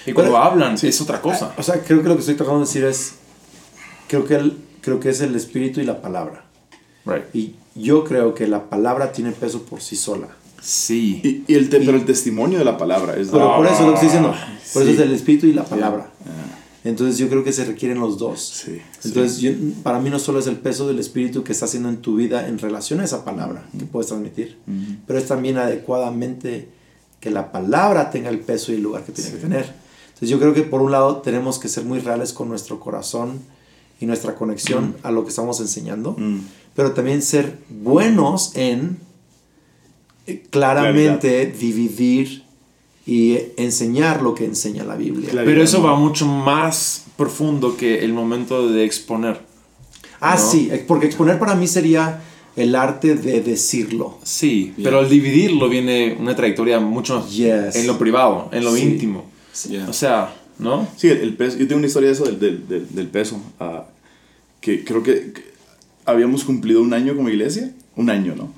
[0.07, 1.55] Y cuando Pero- hablan es otra cosa.
[1.57, 3.14] O sea, creo que lo que estoy tratando de decir es,
[4.09, 6.44] creo que, el, creo que es el espíritu y la palabra.
[7.07, 7.24] Right.
[7.35, 10.29] Y yo creo que la palabra tiene peso por sí sola.
[10.62, 11.20] Sí.
[11.46, 13.81] Y, y el te- pero el testimonio de la palabra es Pero por eso es
[13.81, 14.31] lo que estoy diciendo.
[14.74, 14.90] Por sí.
[14.90, 16.11] eso es el espíritu y la palabra.
[16.27, 18.40] Ah, Entonces yo creo que se requieren los dos.
[18.64, 21.88] Sí, Entonces yo- para mí no solo es el peso del espíritu que está haciendo
[21.88, 24.59] en tu vida en relación a esa palabra que puedes transmitir,
[25.07, 26.68] pero es también adecuadamente
[27.20, 29.74] que la palabra tenga el peso y el lugar que tiene que tener.
[30.09, 33.40] Entonces yo creo que por un lado tenemos que ser muy reales con nuestro corazón
[34.00, 36.38] y nuestra conexión a lo que estamos enseñando, Mm.
[36.74, 38.98] pero también ser buenos en
[40.26, 42.44] eh, claramente dividir
[43.07, 45.31] y enseñar lo que enseña la Biblia.
[45.33, 49.40] Pero eso va mucho más profundo que el momento de exponer.
[50.20, 50.50] Ah, ¿no?
[50.50, 52.22] sí, eh, porque exponer para mí sería
[52.59, 54.18] el arte de decirlo.
[54.23, 57.77] Sí, pero al dividirlo viene una trayectoria mucho más Yes.
[57.77, 58.83] en lo privado, en lo Sí.
[58.83, 59.25] íntimo.
[59.68, 59.88] Yeah.
[59.88, 60.87] O sea, ¿no?
[60.97, 61.57] Sí, el, el peso.
[61.59, 63.40] Yo tengo una historia de eso del, del, del, del peso.
[63.61, 63.85] ah,
[64.61, 65.42] que creo que, que
[66.05, 67.73] habíamos cumplido un año como iglesia.
[67.97, 68.53] Un año, ¿no?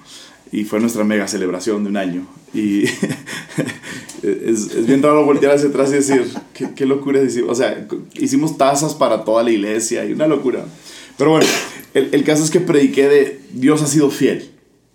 [0.52, 2.26] Y fue nuestra mega celebración de un año.
[2.52, 2.84] Y
[4.22, 7.50] es, es bien raro voltear hacia atrás y decir, qué, qué locura hicimos.
[7.50, 10.64] O sea, hicimos tazas para toda la iglesia y una locura.
[11.16, 11.46] Pero bueno,
[11.94, 14.50] el, el caso es que prediqué de Dios ha sido fiel.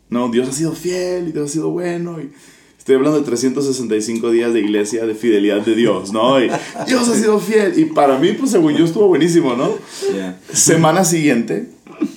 [0.10, 2.20] No, Dios ha sido fiel y Dios ha sido bueno.
[2.22, 2.30] Y
[2.78, 6.40] estoy hablando de 365 días de iglesia de fidelidad de Dios, ¿no?
[6.40, 6.50] Y
[6.88, 7.78] Dios ha sido fiel.
[7.80, 9.72] Y para mí, pues según yo, estuvo buenísimo, ¿no?
[10.14, 10.40] Yeah.
[10.54, 11.70] Semana siguiente,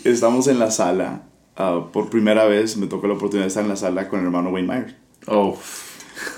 [0.04, 1.22] estamos en la sala.
[1.56, 4.26] ah, por primera vez me tocó la oportunidad de estar en la sala con el
[4.26, 4.94] hermano Wayne Myers.
[5.26, 5.56] Oh.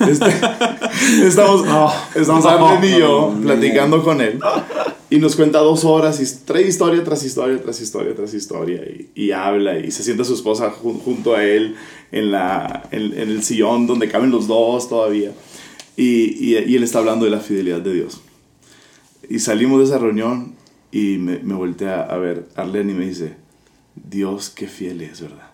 [0.00, 0.26] Este,
[1.26, 1.66] estamos,
[2.14, 4.38] estamos Arlen y yo Oh, platicando con él.
[5.10, 8.80] Y nos cuenta dos horas y trae historia tras historia, tras historia, tras historia.
[8.84, 11.74] Y, y habla y se sienta su esposa jun- junto a él
[12.12, 15.32] en, la, en, en el sillón donde caben los dos todavía.
[15.96, 16.04] Y,
[16.54, 18.20] y, y él está hablando de la fidelidad de Dios.
[19.28, 20.54] Y salimos de esa reunión
[20.92, 23.34] y me, me voltea a ver Arlen y me dice,
[23.96, 25.50] Dios, qué fiel es, ¿verdad?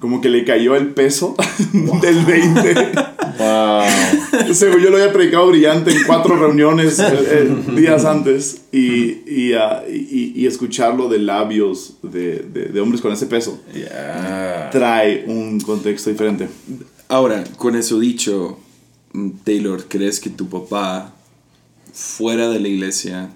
[0.00, 1.36] Como que le cayó el peso
[2.02, 2.74] del 20.
[3.38, 4.54] Wow.
[4.54, 9.52] Según yo lo había predicado brillante en cuatro reuniones eh, eh, días antes y, y,
[9.54, 14.70] ah, y- y escucharlo de labios de, de- de hombres con ese peso Yeah.
[14.72, 16.48] trae un contexto diferente.
[17.08, 18.58] Ahora, con eso dicho,
[19.44, 21.14] Taylor, ¿crees que tu papá,
[21.92, 23.30] fuera de la iglesia,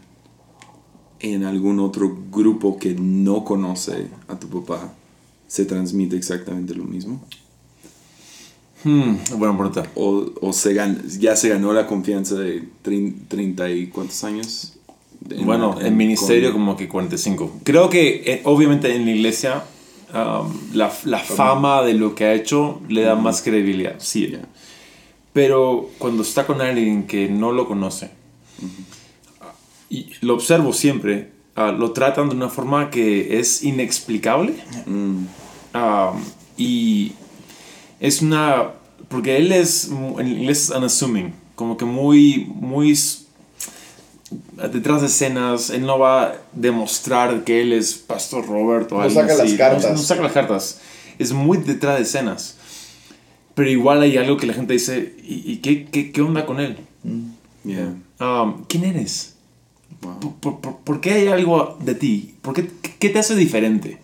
[1.20, 4.92] en algún otro grupo que no conoce a tu papá,
[5.46, 7.22] se transmite exactamente lo mismo?
[8.84, 9.82] Hmm, buena pregunta.
[9.94, 14.74] ¿O, o se gan- ya se ganó la confianza de trein- 30 y cuántos años?
[15.28, 17.58] En- bueno, en- en ministerio con- como que 45.
[17.62, 19.64] Creo que eh, obviamente en la iglesia
[20.14, 24.28] um, la, la fama de lo que ha hecho le da más credibilidad, sí.
[24.32, 24.40] Ya.
[25.32, 28.10] Pero cuando está con alguien que no lo conoce,
[29.88, 34.54] y lo observo siempre, ah, lo tratan de una forma que es inexplicable.
[34.86, 35.26] Mm,
[35.72, 36.20] Um,
[36.58, 37.12] y
[38.00, 38.70] es una.
[39.08, 39.88] Porque él es.
[40.18, 41.32] En inglés es unassuming.
[41.54, 42.46] Como que muy.
[42.54, 42.98] Muy.
[44.72, 45.70] Detrás de escenas.
[45.70, 49.56] Él no va a demostrar que él es Pastor Robert o No saca las así.
[49.56, 49.84] cartas.
[49.84, 50.80] No, no saca las cartas.
[51.18, 52.56] Es muy detrás de escenas.
[53.54, 55.16] Pero igual hay algo que la gente dice.
[55.22, 56.76] ¿Y, y qué, qué, qué onda con él?
[57.64, 57.94] yeah.
[58.20, 59.34] Um, ¿Quién eres?
[60.02, 60.20] Wow.
[60.20, 62.34] ¿Por, por- por- por qué hay algo de ti?
[62.42, 63.98] ¿Por qué, qué te hace diferente?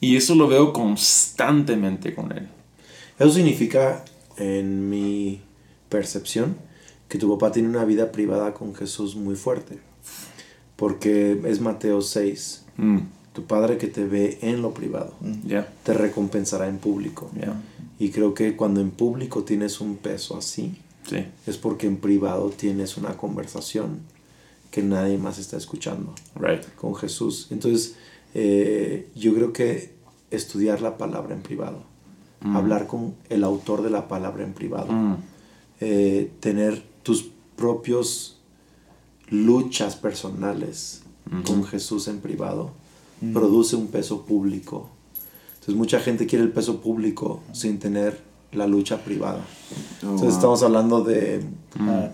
[0.00, 2.48] Y eso lo veo constantemente con él.
[3.18, 4.04] Eso significa,
[4.36, 5.40] en mi
[5.88, 6.56] percepción,
[7.08, 9.78] que tu papá tiene una vida privada con Jesús muy fuerte.
[10.76, 12.64] Porque es Mateo 6.
[12.76, 12.98] Mm,
[13.32, 17.30] Tu padre que te ve en lo privado ya, te recompensará en público.
[17.38, 17.54] ya,
[17.98, 20.74] Y creo que cuando en público tienes un peso así,
[21.08, 21.24] sí.
[21.46, 24.00] es porque en privado tienes una conversación
[24.70, 26.62] que nadie más está escuchando Right.
[26.76, 27.48] con Jesús.
[27.50, 27.96] Entonces,
[28.34, 29.92] eh, yo creo que
[30.30, 31.84] estudiar la palabra en privado,
[32.54, 35.16] hablar con el autor de la palabra en privado, Mm,
[35.80, 38.38] eh, tener tus propios
[39.28, 41.02] luchas personales
[41.44, 42.70] con Jesús en privado,
[43.32, 44.88] produce un peso público.
[45.54, 48.20] Entonces, mucha gente quiere el peso público sin tener
[48.52, 49.40] la lucha privada.
[49.40, 50.36] Oh, Entonces, wow.
[50.36, 51.42] estamos hablando de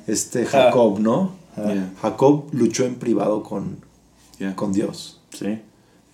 [0.06, 1.32] este Jacob, ¿no?
[1.56, 3.76] Yeah, Jacob luchó en privado con,
[4.38, 4.56] yeah.
[4.56, 5.20] con Dios.
[5.34, 5.58] sí.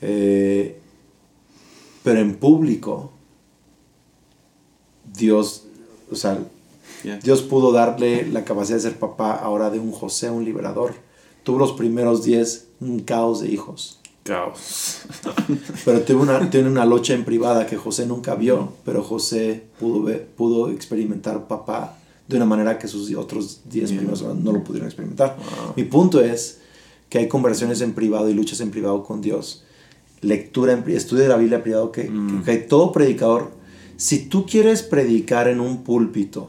[0.01, 0.81] Eh,
[2.03, 3.13] pero en público,
[5.15, 5.65] Dios,
[6.11, 6.39] o sea,
[7.05, 7.19] Yeah.
[7.19, 10.95] Dios pudo darle la capacidad de ser papá ahora de un José, un liberador.
[11.45, 14.01] Tuvo los primeros 10 un caos de hijos.
[14.25, 15.03] Caos.
[15.85, 20.03] Pero tuvo una, tiene una lucha en privada que José nunca vio, pero José pudo,
[20.03, 23.99] ver- pudo experimentar papá de una manera que sus otros 10 Yeah.
[24.01, 25.37] primeros no lo pudieron experimentar.
[25.77, 26.59] Mi punto es
[27.11, 29.63] que hay conversaciones en privado y luchas en privado con Dios.
[30.21, 32.11] Lectura, en, estudio de la Biblia en privado, que,
[32.45, 33.53] que todo predicador,
[33.99, 36.49] si tú quieres predicar en un púlpito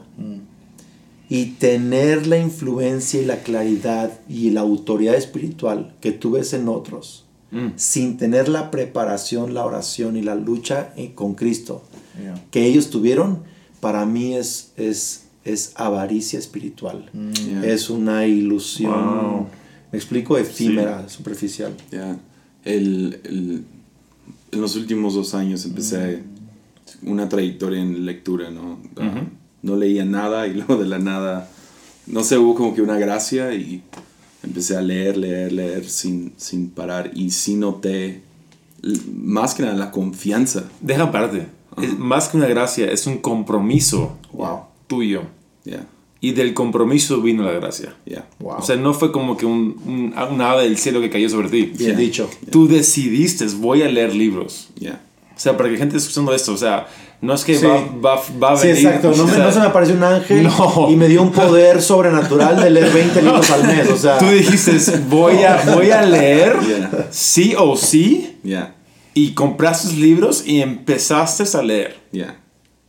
[1.28, 6.68] y tener la influencia y la claridad y la autoridad espiritual que tú ves en
[6.68, 11.82] otros, Mm, sin tener la preparación, la oración y la lucha en- con Cristo
[12.22, 12.40] Yeah.
[12.52, 13.40] que ellos tuvieron,
[13.80, 17.10] para mí es, es, es avaricia espiritual.
[17.12, 17.64] Yeah.
[17.66, 19.46] Es una ilusión, Wow.
[19.90, 21.74] me explico, efímera, superficial.
[22.64, 23.64] El, el-
[24.52, 26.22] en los últimos dos años empecé
[27.02, 28.78] una trayectoria en lectura, ¿no?
[28.98, 29.22] Ah,
[29.62, 31.50] No leía nada y luego de la nada
[32.06, 33.82] no sé, hubo como que una gracia y
[34.42, 38.22] empecé a leer, leer, leer sin, sin parar y sí noté
[39.14, 40.64] más que nada la confianza.
[40.80, 41.46] Deja aparte.
[41.80, 44.60] Es más que una gracia, es un compromiso Wow.
[44.88, 45.22] tuyo.
[45.64, 45.86] Yeah,
[46.20, 47.94] Y del compromiso vino la gracia.
[48.06, 48.26] yeah.
[48.40, 48.56] Wow.
[48.58, 51.48] O sea, no fue como que un, un, un ave del cielo que cayó sobre
[51.50, 51.66] ti.
[51.66, 51.96] Bien Yeah.
[51.98, 52.30] dicho.
[52.50, 54.70] Tú decidiste, voy a leer libros.
[55.40, 56.86] O sea, para que gente esté escuchando esto, o sea,
[57.22, 57.64] no es que Sí.
[57.64, 57.80] va,
[58.16, 58.84] va, va a Sí, venir.
[58.88, 59.10] exacto.
[59.16, 60.86] No, o me- sea, no se me apareció un ángel No.
[60.90, 63.88] y me dio un poder sobrenatural de leer 20 libros al mes.
[63.88, 64.76] O sea, Tú dijiste,
[65.08, 67.06] voy a, voy a leer Yeah.
[67.10, 68.74] sí o sí, Yeah.
[69.14, 71.96] y compraste libros y empezaste a leer.
[72.12, 72.36] Yeah.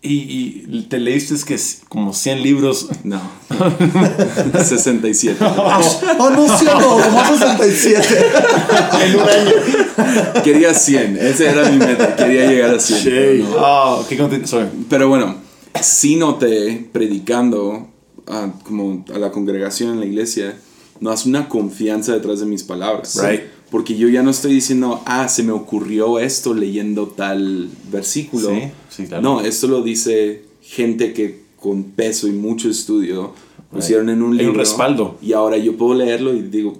[0.04, 2.88] Y, y te leíste que es como 100 libros.
[3.04, 3.22] No.
[4.64, 5.38] 67.
[5.44, 8.08] oh, no, sí, no, como 67.
[9.06, 10.44] En un año.
[10.44, 11.18] Quería 100.
[11.18, 12.16] Ese era mi meta.
[12.16, 13.04] Quería llegar a 100.
[13.04, 14.06] pero no.
[14.08, 14.66] Qué contento soy.
[14.90, 15.36] Pero bueno,
[15.80, 17.88] sí noté predicando
[18.28, 20.58] a, como a la congregación en la iglesia,
[21.00, 23.20] no es una confianza detrás de mis palabras.
[23.22, 23.42] Right.
[23.72, 28.50] Porque yo ya no estoy diciendo, ah, se me ocurrió esto leyendo tal versículo.
[28.50, 29.24] Sí, sí, claro.
[29.24, 33.34] No, esto lo dice gente que con peso y mucho estudio
[33.72, 34.60] pusieron en un Hay un libro.
[34.60, 35.18] respaldo.
[35.22, 36.78] Y ahora yo puedo leerlo y digo,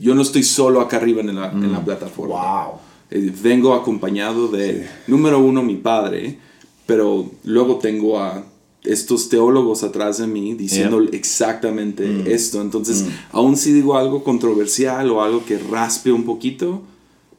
[0.00, 2.34] yo no estoy solo acá arriba en la, en la plataforma.
[2.36, 2.72] Wow.
[3.10, 6.38] Eh, vengo acompañado de, número uno, mi padre,
[6.86, 8.44] pero luego tengo a
[8.86, 12.60] estos teólogos atrás de mí diciendo exactamente esto.
[12.60, 16.82] Entonces, aun si digo algo controversial o algo que raspe un poquito,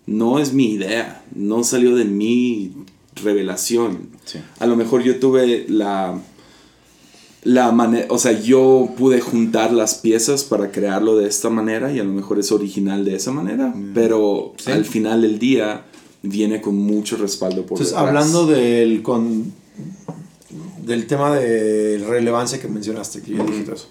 [0.06, 2.74] no es mi idea, no salió de mi
[3.16, 4.10] revelación.
[4.26, 4.40] Sí.
[4.60, 6.22] A lo mejor yo tuve la
[7.48, 12.00] la manera, o sea, yo pude juntar las piezas para crearlo de esta manera y
[12.00, 15.86] a lo mejor es original de esa manera, pero al final del día
[16.24, 18.08] viene con mucho respaldo por Entonces, detrás.
[18.08, 19.54] hablando del, con,
[20.88, 23.90] del tema de relevancia que mencionaste, que yo dije eso,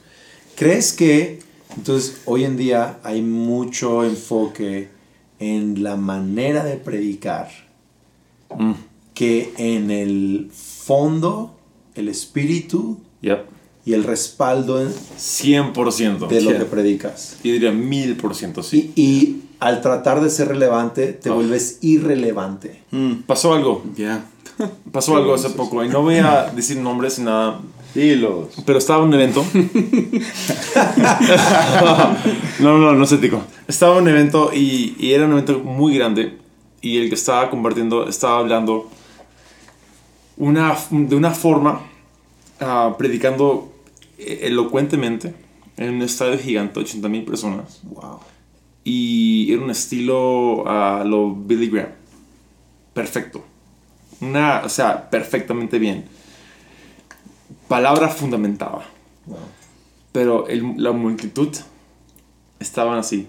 [0.56, 1.38] ¿crees que
[1.76, 4.88] entonces hoy en día hay mucho enfoque
[5.38, 7.48] en la manera de predicar
[8.56, 8.72] Mm.
[9.12, 11.56] que en el fondo,
[11.94, 13.44] el espíritu Yep.
[13.84, 16.30] y el respaldo de 100%.
[16.44, 16.58] lo Yeah.
[16.60, 17.36] que predicas?
[17.42, 18.92] Yo diría 1000% sí.
[18.94, 21.34] Y, y al tratar de ser relevante, te Oh.
[21.34, 22.82] vuelves irrelevante.
[23.26, 23.82] Pasó algo.
[23.96, 24.24] Ya.
[24.92, 25.84] Pasó algo hace poco.
[25.84, 27.60] Y no voy a decir nombres ni nada.
[27.94, 28.48] Dilos.
[28.64, 29.44] Pero estaba en un evento.
[32.60, 33.42] no, no, no sé, tico.
[33.66, 36.38] Estaba en un evento y, y era un evento muy grande.
[36.80, 38.90] Y el que estaba compartiendo estaba hablando
[40.36, 41.80] una, de una forma,
[42.60, 43.72] ah, predicando
[44.18, 45.34] elocuentemente
[45.76, 47.80] en un estadio gigante, 80 mil personas.
[47.84, 48.20] Wow.
[48.84, 51.90] Y era un estilo a lo Billy Graham.
[52.92, 53.44] Perfecto.
[54.20, 56.06] Una, o sea, perfectamente bien.
[57.68, 58.84] Palabra fundamentaba.
[59.26, 59.38] wow.
[60.12, 61.54] Pero el- la multitud
[62.60, 63.28] estaban así.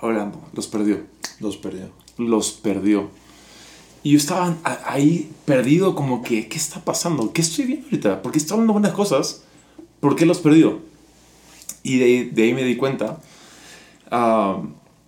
[0.00, 0.42] Hablando.
[0.52, 1.00] Los perdió.
[1.40, 1.90] Los perdió.
[2.18, 3.08] Los perdió.
[4.02, 7.32] Y yo estaba ahí perdido como que, ¿qué está pasando?
[7.32, 8.20] ¿Qué estoy viendo ahorita?
[8.22, 9.44] Porque está hablando buenas cosas.
[10.00, 10.80] ¿Por qué los perdió?
[11.84, 13.20] Y de, ahí- de ahí me di cuenta.
[14.10, 14.60] ah,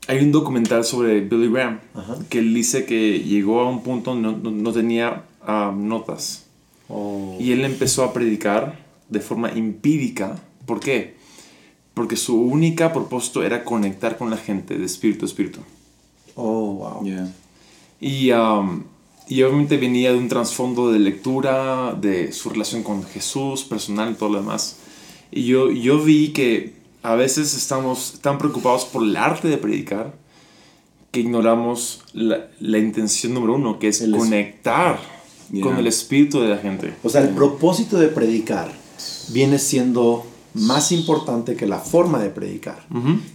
[0.07, 2.19] hay un documental sobre Billy Graham Ajá.
[2.29, 6.45] que él dice que llegó a un punto donde no, no- no tenía ah, notas.
[6.89, 7.37] Oh.
[7.41, 10.39] Y él empezó a predicar de forma empírica.
[10.67, 11.15] ¿Por qué?
[11.95, 15.61] Porque su única propósito era conectar con la gente de espíritu a espíritu.
[16.35, 17.05] Oh, wow.
[17.05, 17.33] Yeah.
[18.01, 18.83] Y, um,
[19.29, 24.15] y obviamente venía de un trasfondo de lectura, de su relación con Jesús, personal y
[24.15, 24.79] todo lo demás.
[25.31, 30.15] Y yo, yo vi que a veces estamos tan preocupados por el arte de predicar
[31.13, 34.99] que ignoramos la, la intención número uno, que es El conectar
[35.53, 35.63] Yeah.
[35.63, 36.95] con el espíritu de la gente.
[37.03, 38.73] O sea, el propósito de predicar
[39.29, 42.87] viene siendo más importante que la forma de predicar.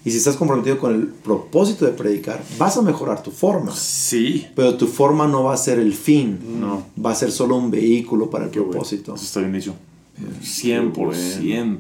[0.04, 3.76] Y si estás comprometido con el propósito de predicar, vas a mejorar tu forma.
[3.76, 4.48] Sí.
[4.56, 6.40] Pero tu forma no va a ser el fin.
[6.60, 6.88] No.
[7.04, 8.72] Va a ser solo un vehículo para el bueno.
[8.72, 9.14] propósito.
[9.14, 9.76] Eso está bien dicho.
[10.44, 11.78] 100%.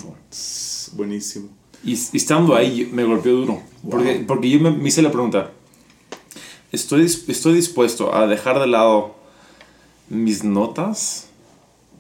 [0.93, 1.49] Buenísimo.
[1.83, 3.61] Y, y estando ahí me golpeó duro.
[3.89, 5.51] Porque, porque yo me, me hice la pregunta,
[6.71, 9.15] ¿estoy, ¿estoy dispuesto a dejar de lado
[10.09, 11.27] mis notas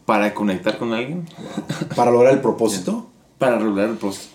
[0.05, 1.27] para conectar con alguien?
[1.95, 3.07] Para lograr el propósito.
[3.37, 4.29] Para regular el proceso.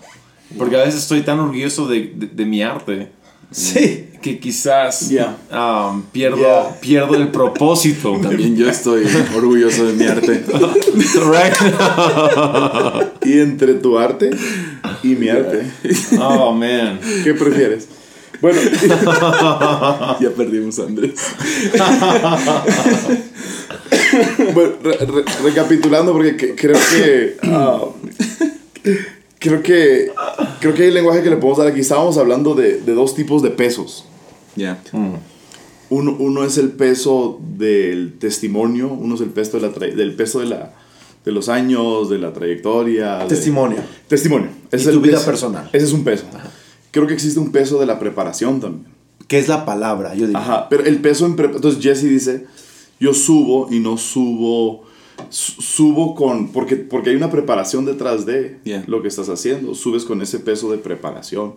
[0.57, 3.11] Porque a veces estoy tan orgulloso de, de- de mi arte
[3.51, 4.09] Sí.
[4.23, 5.37] que quizás Yeah.
[5.53, 6.81] um, pierdo, Yeah.
[6.81, 8.19] pierdo el propósito.
[8.23, 9.05] También yo estoy
[9.37, 10.43] orgulloso de mi arte.
[13.25, 14.31] Y entre tu arte
[15.05, 15.63] y mi arte,
[16.21, 16.99] Oh, man.
[17.23, 17.89] ¿qué prefieres?
[18.41, 18.61] Bueno,
[20.21, 21.15] Ya perdimos a Andrés.
[24.55, 27.37] bueno, re- re- recapitulando, porque que- creo que.
[27.43, 27.81] ah,
[29.39, 30.11] creo que.
[30.61, 31.81] Creo que hay lenguaje que le podemos dar aquí.
[31.81, 34.05] Estábamos hablando de, de dos tipos de pesos.
[34.57, 34.81] Ya.
[35.91, 40.15] Uno, uno es el peso del testimonio, uno es el peso de la tra- del
[40.15, 40.73] peso de la
[41.25, 43.19] de los años, de la trayectoria.
[43.19, 43.79] de- Testimonio.
[44.09, 44.49] Testimonio.
[44.71, 45.27] Ese Y es el tu vida peso.
[45.27, 45.71] personal.
[45.73, 46.25] Ese es un peso.
[46.91, 48.87] Creo que existe un peso de la preparación también.
[49.27, 50.15] ¿Qué es la palabra?
[50.15, 50.39] Yo digo.
[50.39, 52.47] Ajá, pero el peso en Entonces Jesse dice,
[53.01, 54.85] yo subo y no subo,
[55.31, 58.85] su- subo con, porque, porque hay una preparación detrás de Yeah.
[58.87, 61.55] lo que estás haciendo, subes con ese peso de preparación.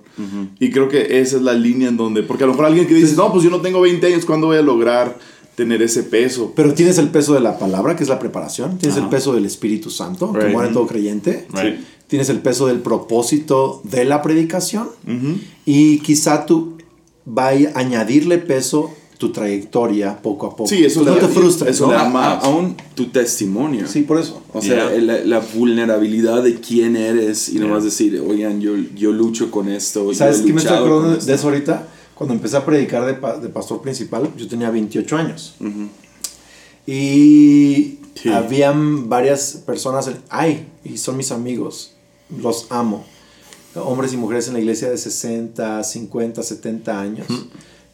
[0.59, 2.93] Y creo que esa es la línea en donde, porque a lo mejor alguien que
[2.93, 5.17] dice, no, pues yo no tengo 20 años, ¿cuándo voy a lograr
[5.57, 6.53] tener ese peso?
[6.55, 8.77] Pero tienes el peso de la palabra, que es la preparación.
[8.77, 10.51] Tienes el peso del Espíritu Santo, que Right.
[10.53, 11.47] muere en todo creyente.
[11.51, 11.79] Right.
[12.07, 14.87] Tienes el peso del propósito de la predicación.
[15.05, 15.39] Ujú.
[15.65, 16.77] Y quizá tú
[17.25, 20.67] vaya a añadirle peso tu trayectoria poco a poco.
[20.69, 21.71] Sí, eso no le- te frustres.
[21.71, 21.93] eso ¿no?
[21.93, 22.43] le da A- más.
[22.43, 23.87] a- aún tu testimonio.
[23.87, 24.43] Sí, por eso.
[24.53, 25.01] O sea, Yeah.
[25.01, 30.13] la, la vulnerabilidad de quién eres y nomás decir, oigan, yo, yo lucho con esto.
[30.13, 31.33] ¿Sabes qué me estoy acordando de esto".
[31.33, 31.87] eso ahorita?
[32.17, 35.55] Cuando empecé a predicar de, pa- de pastor principal, yo tenía 28 años.
[36.85, 38.29] Y Sí.
[38.29, 41.91] habían varias personas, en- ay, y son mis amigos,
[42.35, 43.05] los amo.
[43.75, 47.27] Hombres y mujeres en la iglesia de 60, 50, 70 años,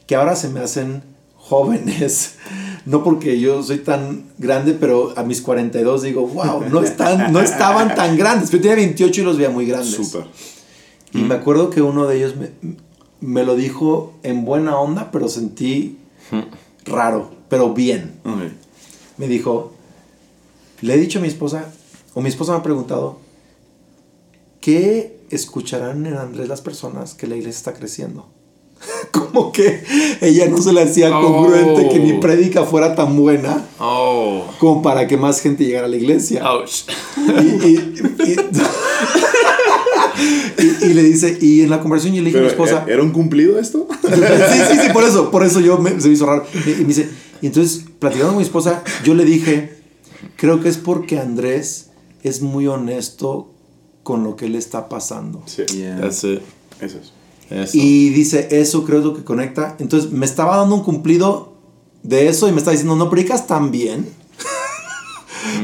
[0.08, 1.04] que ahora se me hacen
[1.36, 2.36] jóvenes.
[2.86, 7.40] No porque yo soy tan grande, pero a mis 42 digo, wow, no, están, no
[7.40, 8.50] estaban tan grandes.
[8.50, 9.92] Yo tenía 28 y los veía muy grandes.
[9.96, 10.26] Súper.
[11.14, 12.50] Y me acuerdo que uno de ellos me,
[13.24, 15.98] me lo dijo en buena onda, pero sentí
[16.86, 18.14] raro, pero bien.
[19.18, 19.72] Me dijo,
[20.82, 21.72] le he dicho a mi esposa,
[22.14, 23.18] o mi esposa me ha preguntado,
[24.60, 28.28] ¿qué escucharán en Andrés las personas que la iglesia está creciendo?
[29.12, 29.84] Como que
[30.22, 31.90] ella no se le hacía congruente Oh.
[31.90, 34.44] que mi prédica fuera tan buena Oh.
[34.60, 36.44] como para que más gente llegara a la iglesia.
[36.52, 36.84] Ouch.
[37.18, 37.94] Y, y-
[38.26, 38.36] y-
[40.60, 42.86] y- y le dice, y en la conversación yo le dije a mi Pero, esposa,
[42.88, 43.88] ¿Era un cumplido esto?
[44.04, 44.10] sí,
[44.72, 46.46] sí, sí, por eso, por eso yo me, se me hizo raro.
[46.66, 47.10] Y, y me dice,
[47.42, 49.78] y entonces, platicando con mi esposa, yo le dije,
[50.38, 51.90] creo que es porque Andrés
[52.24, 53.50] es muy honesto
[54.04, 55.44] con lo que le está pasando.
[55.46, 55.64] Sí.
[55.76, 56.00] Yeah.
[56.02, 56.40] That's it.
[56.82, 57.12] Eso es.
[57.50, 57.78] Eso.
[57.78, 59.76] Y dice, eso creo es lo que conecta.
[59.80, 61.54] Entonces, me estaba dando un cumplido
[62.02, 64.08] de eso y me está diciendo, no predicas tan bien,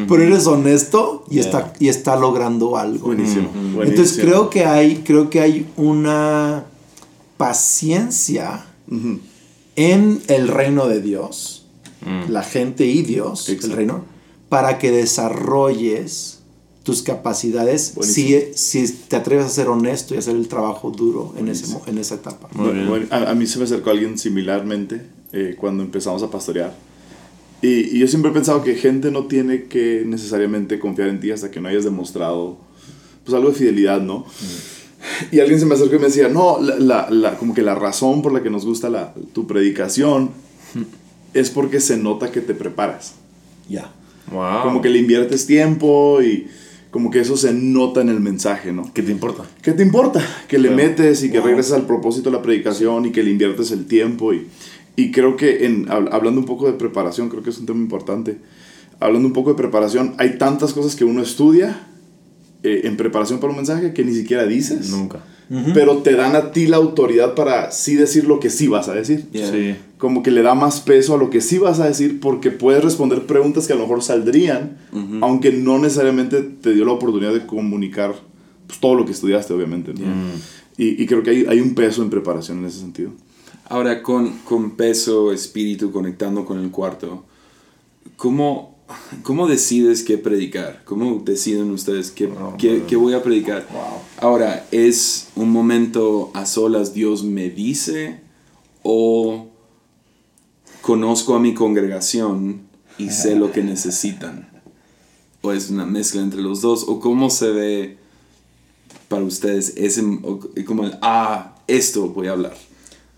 [0.07, 1.43] pero eres honesto y, Yeah.
[1.45, 3.07] está, y está logrando algo.
[3.07, 3.49] Buenísimo.
[3.53, 3.75] Entonces
[4.17, 4.23] buenísimo.
[4.25, 6.65] creo que hay, creo que hay una
[7.37, 8.65] paciencia
[9.75, 11.65] en el reino de Dios,
[12.27, 13.67] la gente y Dios, Exacto.
[13.67, 14.05] el reino,
[14.49, 16.39] para que desarrolles
[16.83, 21.49] tus capacidades si, si te atreves a ser honesto y hacer el trabajo duro en,
[21.49, 22.49] ese, en esa etapa.
[22.53, 22.87] Muy bien.
[22.89, 26.73] Bueno, a, a mí se me acercó alguien similarmente eh, cuando empezamos a pastorear.
[27.61, 31.31] Y, y yo siempre he pensado que gente no tiene que necesariamente confiar en ti
[31.31, 32.57] hasta que no hayas demostrado
[33.25, 34.25] pues algo de fidelidad, ¿no?
[35.31, 37.75] Y alguien se me acercó y me decía, no, la, la- la- como que la
[37.75, 40.31] razón por la que nos gusta la, tu predicación
[41.33, 43.13] es porque se nota que te preparas.
[43.69, 43.91] Ya.
[44.31, 44.63] Wow.
[44.63, 46.47] Como que le inviertes tiempo y
[46.91, 48.91] como que eso se nota en el mensaje, ¿no?
[48.93, 49.43] ¿Qué te importa?
[49.61, 50.21] ¿Qué te importa?
[50.47, 51.47] Que le metes y que Wow.
[51.47, 54.33] regresas al propósito de la predicación y que le inviertes el tiempo.
[54.33, 54.47] Y,
[54.99, 57.79] y creo que en, hab- hablando un poco de preparación, creo que es un tema
[57.79, 58.37] importante.
[58.99, 61.87] Hablando un poco de preparación, hay tantas cosas que uno estudia
[62.63, 64.89] eh, en preparación para un mensaje que ni siquiera dices.
[64.89, 65.23] Nunca.
[65.73, 68.93] Pero te dan a ti la autoridad para sí decir lo que sí vas a
[68.93, 69.25] decir.
[69.31, 69.49] Yeah.
[69.51, 69.75] Sí.
[69.97, 72.83] Como que le da más peso a lo que sí vas a decir porque puedes
[72.83, 74.77] responder preguntas que a lo mejor saldrían,
[75.21, 78.13] aunque no necesariamente te dio la oportunidad de comunicar
[78.67, 79.91] pues, todo lo que estudiaste, obviamente.
[79.93, 80.01] ¿no?
[80.77, 83.09] Y, y creo que hay, hay un peso en preparación en ese sentido.
[83.69, 87.23] Ahora, con, con peso, espíritu, conectando con el cuarto,
[88.17, 88.79] ¿cómo,
[89.21, 90.83] cómo decides qué predicar?
[90.85, 93.67] ¿Cómo deciden ustedes qué, qué, qué voy a predicar?
[94.17, 98.21] Ahora, ¿es un momento a solas Dios me dice
[98.81, 99.49] o
[100.81, 102.61] conozco a mi congregación
[102.97, 104.49] y sé lo que necesitan?
[105.43, 106.85] ¿O es una mezcla entre los dos?
[106.87, 107.97] ¿O cómo se ve
[109.09, 110.01] para ustedes ese,
[110.65, 112.68] como, el, ah, esto voy a hablar?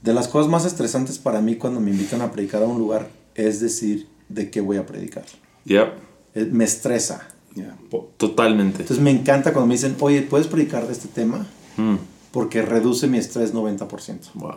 [0.02, 3.10] De las cosas más estresantes para mí cuando me invitan a predicar a un lugar
[3.36, 5.26] es decir de qué voy a predicar.
[5.66, 5.88] Yep.
[6.36, 7.28] Eh, Me estresa.
[7.54, 7.78] Yeah.
[8.18, 8.82] Totalmente.
[8.82, 11.46] Entonces me encanta cuando me dicen, oye, ¿puedes predicar de este tema?
[11.78, 11.96] Mm.
[12.32, 14.32] Porque reduce mi estrés 90%.
[14.36, 14.52] Wow.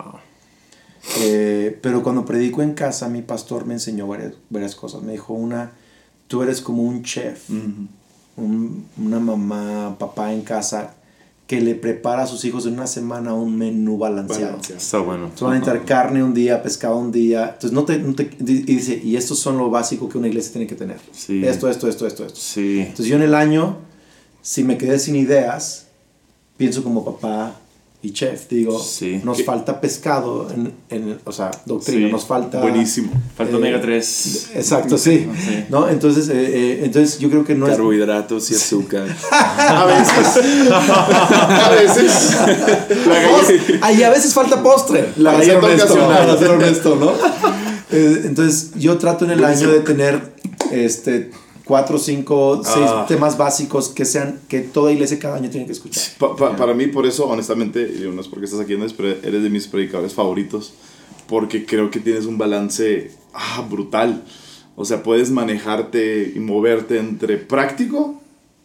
[1.20, 5.02] Eh, pero cuando predico en casa, mi pastor me enseñó varias, varias cosas.
[5.02, 5.72] Me dijo, una,
[6.28, 10.94] tú eres como un chef, un- una mamá, papá en casa
[11.46, 14.52] que le prepara a sus hijos en una semana un menú balanceado.
[14.52, 14.80] Balanceado.
[14.80, 15.24] Está bueno.
[15.24, 17.50] Entonces van a necesitar carne un día, pescado un día.
[17.52, 20.52] Entonces no te, no te- y dice, y estos son lo básico que una iglesia
[20.52, 20.96] tiene que tener.
[21.12, 21.44] Sí.
[21.44, 22.40] Esto, esto, esto, esto, esto.
[22.40, 22.80] Sí.
[22.80, 23.76] Entonces yo en el año,
[24.40, 25.88] si me quedé sin ideas,
[26.56, 27.54] pienso como papá
[28.04, 28.48] y chef.
[28.48, 29.20] Digo, Sí.
[29.24, 29.44] nos ¿Qué?
[29.44, 32.12] falta pescado, en, en- o sea, doctrina, Sí.
[32.12, 32.60] nos falta...
[32.60, 33.10] Buenísimo.
[33.36, 34.50] Falta Eh, omega 3.
[34.54, 35.26] Exacto, sí.
[35.70, 35.88] ¿No?
[35.88, 37.72] Entonces, eh, eh, entonces yo creo que no es...
[37.76, 39.06] Carbohidratos y azúcar.
[39.32, 40.42] A veces.
[40.72, 42.36] a veces.
[43.06, 45.10] La Ay, a veces falta postre.
[45.16, 47.12] La para ser honesto, para ser honesto, ¿no?
[47.90, 50.20] Entonces, yo trato en el año de tener
[50.72, 51.30] este
[51.64, 53.06] cuatro, cinco, seis Ah.
[53.08, 56.02] temas básicos que sean que toda iglesia cada año tiene que escuchar.
[56.18, 59.08] Pa- pa- Para mí, por eso, honestamente, y no es porque estás aquí, Andrés, pero
[59.08, 60.74] eres de mis predicadores favoritos,
[61.26, 64.24] porque creo que tienes un balance ah, brutal.
[64.76, 68.20] O sea, puedes manejarte y moverte entre práctico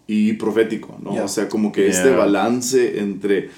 [0.07, 1.13] y profético, ¿no?
[1.15, 1.23] Ya.
[1.23, 2.17] O sea, como que este Yeah.
[2.17, 3.49] balance entre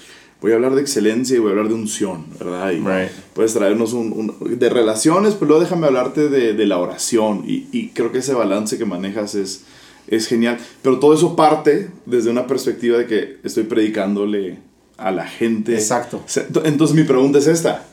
[0.42, 2.72] voy a hablar de excelencia y voy a hablar de unción, ¿verdad?
[2.72, 3.10] Y Right.
[3.32, 7.44] puedes traernos un, un- de relaciones, pero luego déjame hablarte de, de la oración.
[7.46, 9.62] Y, y creo que ese balance que manejas es,
[10.08, 10.58] es genial.
[10.82, 14.58] Pero todo eso parte desde una perspectiva de que estoy predicándole
[14.98, 15.74] a la gente.
[15.74, 16.22] Exacto.
[16.64, 17.86] Entonces mi pregunta es esta.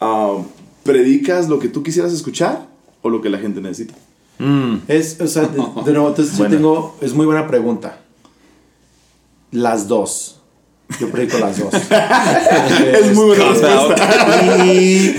[0.00, 0.36] Ah,
[0.82, 2.68] ¿Predicas lo que tú quisieras escuchar
[3.00, 3.94] o lo que la gente necesita?
[4.38, 4.76] Mm.
[4.88, 6.52] Es, o sea, de, de nuevo, entonces Buena.
[6.52, 8.00] yo tengo, es muy buena pregunta.
[9.50, 10.40] Las dos.
[11.00, 11.72] Yo predico las dos.
[12.94, 14.64] Es muy buena respuesta.
[14.66, 15.14] Y,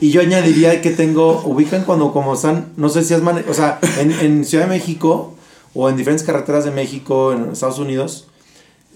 [0.00, 3.54] y yo añadiría que tengo, ubican cuando como están, no sé si es, mane- o
[3.54, 5.34] sea, en, en Ciudad de México
[5.74, 8.28] o en diferentes carreteras de México, en Estados Unidos,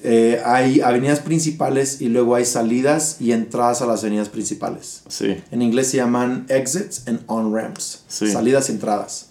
[0.05, 5.03] eh, hay avenidas principales y luego hay salidas y entradas a las avenidas principales.
[5.09, 5.37] Sí.
[5.51, 8.05] En inglés se llaman exits and on-ramps.
[8.09, 8.31] Sí.
[8.31, 9.31] Salidas y entradas.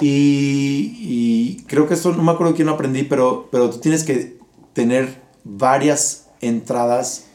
[0.00, 4.04] Y, y creo que esto, no me acuerdo quién lo aprendí, pero, pero tú tienes
[4.04, 4.36] que
[4.74, 7.26] tener varias entradas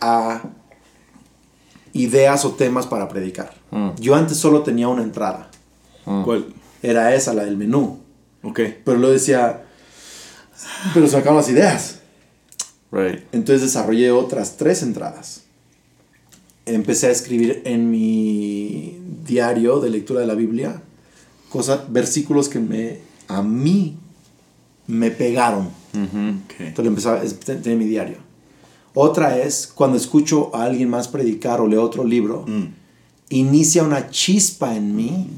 [0.00, 0.42] a
[1.92, 3.54] ideas o temas para predicar.
[3.70, 3.90] Mm.
[3.98, 5.50] Yo antes solo tenía una entrada.
[6.24, 6.52] ¿Cuál?
[6.82, 8.00] Era esa, la del menú.
[8.42, 8.60] Ok.
[8.84, 9.64] Pero luego decía,
[10.92, 12.00] pero se acaban las ideas.
[12.90, 13.22] Right.
[13.32, 15.44] Entonces desarrollé otras tres entradas.
[16.66, 20.82] Empecé a escribir en mi diario de lectura de la Biblia
[21.48, 22.98] cosas, versículos que me,
[23.28, 23.96] a mí
[24.86, 25.68] me pegaron.
[25.94, 26.54] Ok.
[26.60, 27.24] Entonces empezaba a
[27.62, 28.16] tener mi diario.
[28.94, 32.64] Otra es cuando escucho a alguien más predicar o leo otro libro, Mm.
[33.30, 35.28] inicia una chispa en mí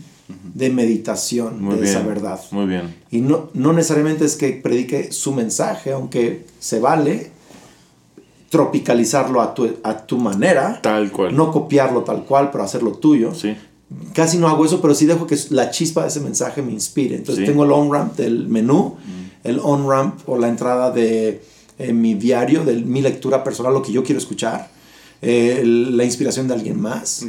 [0.55, 1.95] de meditación Muy de bien.
[1.95, 2.41] esa verdad.
[2.53, 2.95] Muy bien.
[3.11, 7.31] Y no, no necesariamente es que predique su mensaje, aunque se vale
[8.51, 10.81] tropicalizarlo a tu, a tu manera.
[10.83, 11.35] Tal cual.
[11.35, 13.35] No copiarlo tal cual, pero hacerlo tuyo.
[13.35, 13.57] Sí.
[14.15, 17.17] Casi no hago eso, pero sí dejo que la chispa de ese mensaje me inspire.
[17.17, 17.51] Entonces Sí.
[17.51, 18.97] tengo el on-ramp del menú,
[19.45, 21.43] el on-ramp o la entrada de
[21.79, 24.71] eh, mi diario, de mi lectura personal, lo que yo quiero escuchar,
[25.21, 27.27] eh, la inspiración de alguien más.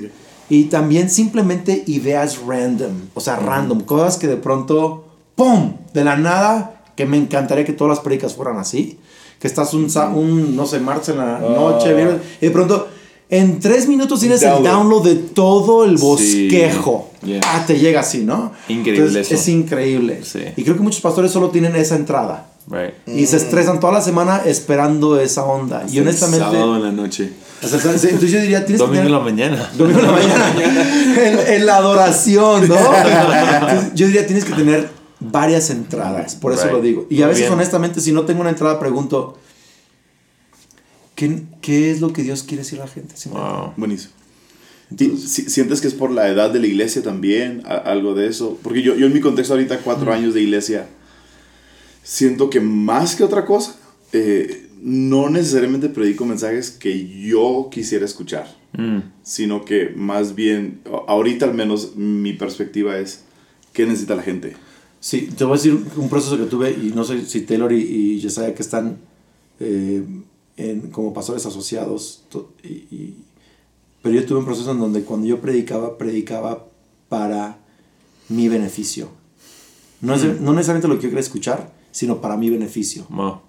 [0.50, 5.06] Y también simplemente ideas random, o sea, random, cosas que de pronto,
[5.36, 5.78] ¡pum!
[5.94, 9.00] De la nada, que me encantaría que todas las predicas fueran así.
[9.40, 12.88] Que estás un, un no sé, martes en la noche, viernes, y de pronto,
[13.30, 14.74] en tres minutos tienes el Download.
[14.74, 17.10] download de todo el bosquejo.
[17.26, 17.40] Yeah.
[17.44, 18.52] Ah, te llega así, ¿no?
[18.68, 19.36] Increíble Entonces, eso.
[19.42, 20.22] Es increíble.
[20.24, 20.40] Sí.
[20.58, 22.48] Y creo que muchos pastores solo tienen esa entrada.
[22.70, 22.94] Right.
[23.08, 25.84] Y se estresan toda la semana esperando esa onda.
[25.92, 26.46] Y honestamente...
[26.46, 27.32] Sábado en la noche.
[27.62, 29.72] o sea, entonces yo diría, tienes que Domingo en tener- la mañana.
[29.78, 30.56] Domingo en la mañana.
[31.48, 32.76] en, en la adoración, ¿no?
[32.76, 36.36] Entonces, yo diría, tienes que tener varias entradas.
[36.36, 36.74] Por eso Right.
[36.74, 37.06] lo digo.
[37.10, 37.54] Y a Muy veces, bien.
[37.54, 39.38] honestamente, si no tengo una entrada, pregunto,
[41.16, 43.16] ¿qué, qué es lo que Dios quiere decir a la gente?
[43.30, 43.74] Wow.
[43.78, 44.14] Buenísimo.
[44.98, 47.62] ¿Y si- ¿Sientes que es por la edad de la iglesia también?
[47.66, 48.60] a- algo de eso.
[48.62, 50.88] Porque yo, yo en mi contexto ahorita, cuatro años de iglesia,
[52.04, 53.76] siento que más que otra cosa,
[54.12, 59.00] eh, no necesariamente predico mensajes que yo quisiera escuchar, Mm.
[59.24, 63.22] sino que más bien, ahorita al menos mi perspectiva es,
[63.72, 64.56] ¿qué necesita la gente?
[65.00, 67.82] Sí, te voy a decir un proceso que tuve, y no sé si Taylor y,
[67.82, 68.98] y Jesiah que están
[69.60, 70.04] eh,
[70.58, 72.24] en, como pastores asociados,
[72.64, 73.18] y- y-
[74.02, 76.66] pero yo tuve un proceso en donde cuando yo predicaba, predicaba
[77.10, 77.58] para
[78.30, 79.10] mi beneficio.
[80.02, 83.06] No, es- no necesariamente lo que yo quería escuchar, sino para mi beneficio.
[83.10, 83.40] Wow.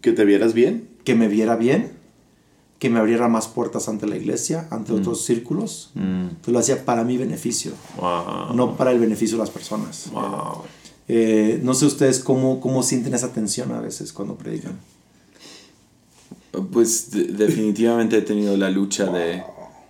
[0.00, 0.88] ¿Que te vieras bien?
[1.04, 1.92] Que me viera bien,
[2.78, 5.90] que me abriera más puertas ante la iglesia, ante otros círculos.
[5.94, 6.28] Mm.
[6.28, 8.54] Entonces lo hacía para mi beneficio, Wow.
[8.54, 10.08] no para el beneficio de las personas.
[10.12, 10.62] Wow.
[11.08, 14.78] Eh, no sé ustedes cómo, cómo sienten esa tensión a veces cuando predican.
[16.72, 19.42] Pues de- definitivamente he tenido la lucha de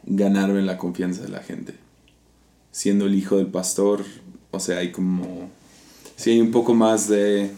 [0.05, 1.75] ganarme la confianza de la gente.
[2.73, 4.05] Siendo el hijo del pastor,
[4.51, 5.49] o sea, hay como...
[6.17, 7.51] Sí, hay un poco más de...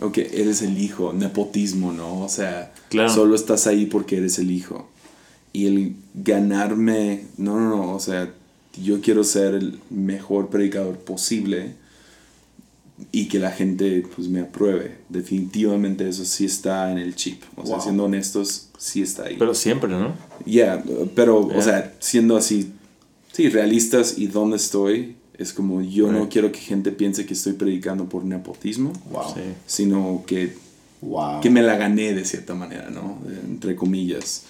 [0.00, 2.22] ok, eres el hijo, nepotismo, ¿no?
[2.22, 3.08] O sea, Claro.
[3.12, 4.88] solo estás ahí porque eres el hijo.
[5.52, 8.32] Y el ganarme, no, no, no, o sea,
[8.82, 11.74] yo quiero ser el mejor predicador posible
[13.32, 14.98] que la gente pues me apruebe.
[15.08, 17.42] Definitivamente eso sí está en el chip.
[17.56, 19.36] O sea, siendo honestos, sí está ahí.
[19.38, 20.12] Pero siempre, ¿no?
[20.44, 21.58] Yeah, pero, Yeah.
[21.58, 22.72] o sea, siendo así,
[23.32, 27.54] sí, realistas y dónde estoy, es como yo no quiero que gente piense que estoy
[27.54, 29.22] predicando por nepotismo, Wow.
[29.34, 29.40] Sí.
[29.66, 30.54] sino que,
[31.00, 31.40] Wow.
[31.40, 33.16] que me la gané de cierta manera, ¿no?
[33.48, 34.42] Entre comillas.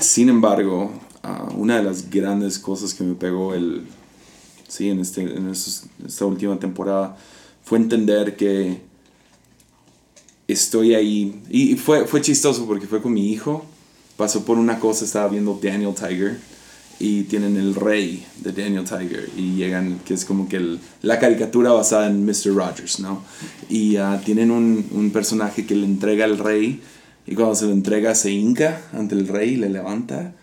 [0.00, 0.90] Sin embargo,
[1.22, 3.82] ah, una de las grandes cosas que me pegó el,
[4.68, 7.16] sí, en, este, en esta última temporada
[7.64, 8.80] fue entender que
[10.48, 11.42] estoy ahí.
[11.50, 13.64] Y fue, fue chistoso porque fue con mi hijo.
[14.16, 16.38] Pasó por una cosa, estaba viendo Daniel Tiger.
[16.98, 19.28] Y tienen el rey de Daniel Tiger.
[19.36, 22.54] Y llegan, que es como que la caricatura basada en Mr.
[22.54, 23.22] Rogers, ¿no?
[23.68, 26.80] Y ah, tienen un, un personaje que le entrega al rey.
[27.26, 30.34] Y cuando se lo entrega, se hinca ante el rey y le levanta.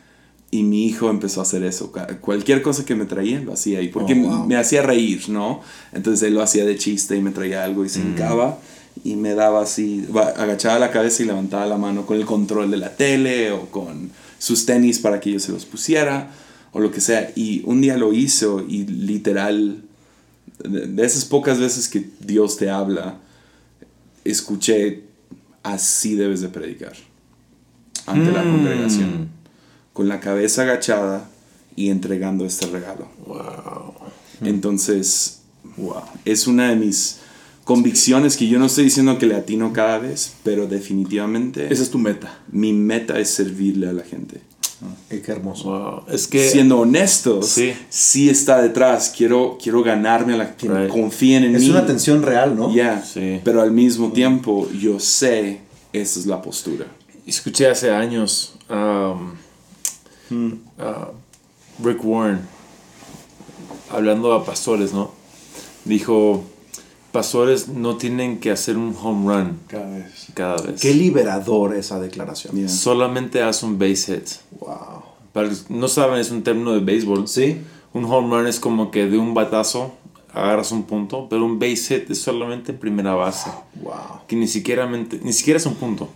[0.54, 1.92] Y mi hijo empezó a hacer eso.
[2.22, 3.88] Cualquier cosa que me traía, lo hacía ahí.
[3.88, 4.46] Porque Oh, wow.
[4.46, 5.62] me hacía reír, ¿no?
[5.94, 8.60] Entonces él lo hacía de chiste y me traía algo y se hincaba
[9.04, 10.06] y me daba así,
[10.38, 14.12] agachaba la cabeza y levantaba la mano con el control de la tele o con
[14.38, 16.30] sus tenis para que yo se los pusiera
[16.72, 17.32] o lo que sea.
[17.36, 19.82] Y un día lo hizo y literal,
[20.64, 23.18] de, esas pocas veces que Dios te habla,
[24.24, 25.04] escuché,
[25.64, 26.94] así debes de predicar
[28.06, 28.52] ante la Mm.
[28.52, 29.30] congregación,
[29.94, 31.30] con la cabeza agachada
[31.76, 33.08] y entregando este regalo.
[33.28, 33.94] Wow.
[34.42, 35.42] Entonces,
[36.26, 37.20] es una de mis
[37.64, 41.90] convicciones que yo no estoy diciendo que le atino cada vez, pero definitivamente Esa es
[41.90, 42.40] tu meta.
[42.52, 44.42] mi meta es servirle a la gente.
[45.10, 45.70] Qué hermoso.
[45.70, 46.14] Wow.
[46.14, 46.50] Es que.
[46.50, 47.72] Siendo honestos, Sí.
[47.90, 48.30] sí.
[48.30, 49.14] está detrás.
[49.16, 50.90] Quiero, quiero ganarme a la que Right.
[50.90, 51.70] confíen en Es mí.
[51.70, 52.74] una tensión real, ¿no?
[52.74, 53.40] Ya, Sí.
[53.46, 55.62] Pero al mismo tiempo, yo sé
[55.94, 56.86] esa es la postura.
[57.26, 59.32] Escuché hace años um,
[60.80, 61.10] a
[61.84, 62.42] Rick Warren
[63.92, 65.12] hablando a pastores, ¿no?
[65.86, 66.44] Dijo,
[67.12, 70.28] pastores no tienen que hacer un home run Cada vez.
[70.34, 70.82] cada vez.
[70.82, 72.56] Qué liberador esa declaración.
[72.56, 72.70] Yeah.
[72.70, 74.30] Solamente haz un base hit.
[74.60, 75.04] Wow.
[75.34, 77.28] Para no saben, es un término de béisbol.
[77.28, 77.58] Sí.
[77.94, 79.94] Un home run es como que de un batazo
[80.34, 83.52] agarras un punto, pero un base hit es solamente en primera base.
[83.82, 83.94] Wow.
[84.28, 86.10] Que ni siquiera, mente- ni siquiera es un punto,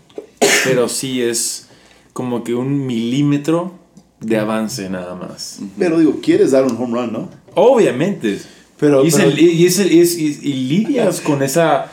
[0.64, 1.68] pero sí es
[2.14, 3.74] como que un milímetro
[4.22, 5.60] de avance nada más.
[5.78, 7.30] Pero digo, quieres dar un home run, ¿no?
[7.56, 8.40] Obviamente.
[8.80, 11.92] Pero- y, es pero- el- y es el- y es- y- lidias con esa...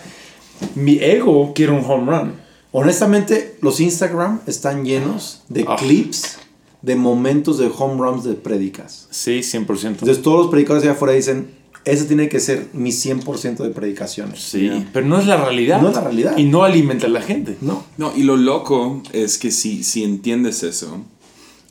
[0.74, 2.32] Mi ego quiere un home run.
[2.72, 5.76] Honestamente, los Instagram están llenos de Ah.
[5.78, 6.38] clips
[6.82, 9.06] de momentos de home runs de predicas.
[9.10, 10.00] Sí, 100%.
[10.02, 11.48] Entonces todos los predicadores allá afuera dicen,
[11.84, 14.40] ese tiene que ser mi 100% de predicaciones.
[14.40, 15.80] sí, pero no es la realidad.
[15.80, 16.36] No es la realidad.
[16.36, 17.56] Y no alimenta a la gente.
[17.60, 17.84] No.
[17.96, 21.04] No, y lo loco es que si, si entiendes eso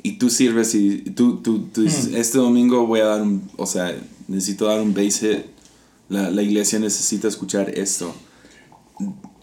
[0.04, 3.66] y tú sirves y tú, tú, tú dices, este domingo voy a dar un, o
[3.66, 3.96] sea,
[4.28, 5.46] necesito dar un base hit,
[6.10, 8.14] la, la iglesia necesita escuchar esto.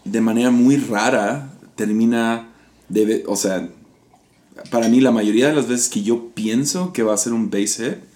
[0.05, 2.53] De manera muy rara termina,
[2.89, 3.69] debe, o sea,
[4.69, 7.49] para mí la mayoría de las veces que yo pienso que va a ser un
[7.49, 8.10] base hit,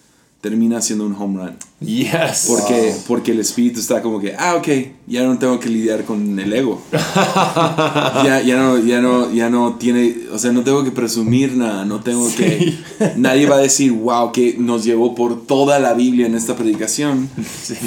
[0.46, 1.56] termina siendo un home run.
[1.80, 2.46] Yes.
[2.48, 4.68] Porque, porque el espíritu está como que, ah, ok,
[5.08, 6.80] ya no tengo que lidiar con el ego.
[6.92, 11.84] ya, ya, no, ya, no, ya no tiene, o sea, no tengo que presumir nada,
[11.84, 12.78] no tengo que,
[13.18, 17.28] nadie va a decir, wow, que nos llevó por toda la Biblia en esta predicación.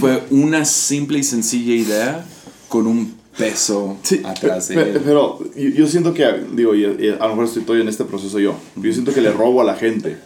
[0.00, 2.26] Fue una simple y sencilla idea
[2.68, 5.00] con un peso atrás de pe- él.
[5.04, 8.92] pero yo, siento que, digo, y, a lo mejor estoy en este proceso yo, yo
[8.92, 10.18] siento que le robo a la gente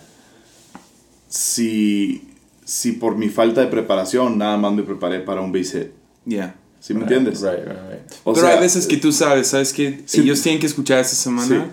[1.32, 2.28] si,
[2.62, 5.88] si por mi falta de preparación nada más me preparé para un base hit.
[6.26, 6.54] Yeah.
[6.78, 7.40] ¿Sí me entiendes?
[7.40, 8.12] Right, right, right.
[8.24, 10.20] O Pero sea, hay veces que tú sabes, ¿sabes que Sí.
[10.20, 11.70] Ellos tienen que escuchar esta semana Sí.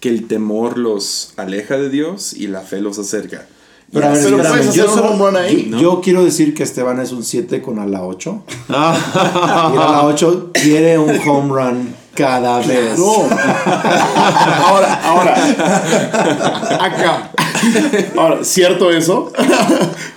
[0.00, 3.46] que el temor los aleja de Dios y la fe los acerca.
[3.92, 5.80] Pero a ver, Pero espérame, puedes hacer un solo- home run ahí, yo, ¿no?
[5.82, 8.42] yo quiero decir que Esteban es un 7 con a la 8.
[8.70, 12.98] y a la 8 quiere un home run cada vez.
[12.98, 13.12] No.
[14.66, 15.34] ahora, ahora.
[16.80, 17.30] Acá.
[18.16, 19.32] Ahora, cierto eso.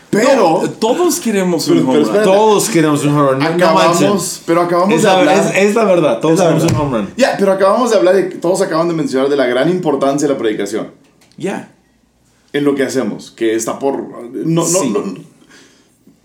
[0.09, 0.63] Pero.
[0.79, 2.23] Todos queremos un home run.
[2.23, 3.39] Todos queremos un home run.
[3.39, 4.41] No, acabamos.
[4.45, 5.37] pero acabamos Es de la, hablar.
[5.37, 6.19] es, es la verdad.
[6.19, 7.09] Todos queremos un home run.
[7.17, 8.23] Ya, pero acabamos de hablar de.
[8.23, 10.91] Todos acaban de mencionar de la gran importancia de la predicación.
[11.37, 11.71] Ya.
[12.53, 13.31] En lo que hacemos.
[13.31, 13.97] Que está por.
[14.33, 14.89] No, no, Sí.
[14.89, 15.24] no.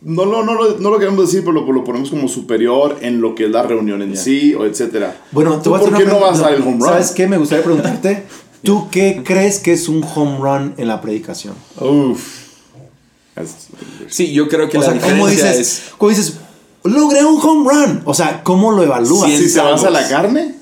[0.03, 3.21] No, no, no, lo- no lo queremos decir, pero lo, lo ponemos como superior en
[3.21, 5.21] lo que es la reunión en sí, o etcétera.
[5.31, 6.87] Bueno, ¿Tú ¿por qué no vas a dar el home run?
[6.89, 7.27] ¿Sabes qué?
[7.27, 8.25] Me gustaría preguntarte.
[8.63, 11.55] ¿Tú qué crees que es un home run en la predicación?
[11.81, 12.41] Uf.
[14.09, 15.93] Sí, yo creo que o la sea, ¿cómo diferencia dices, es...
[15.97, 16.37] ¿cómo dices,
[16.85, 18.03] logré un home run.
[18.05, 19.31] O sea, ¿cómo lo evalúas?
[19.31, 20.55] Si te vas a la carne,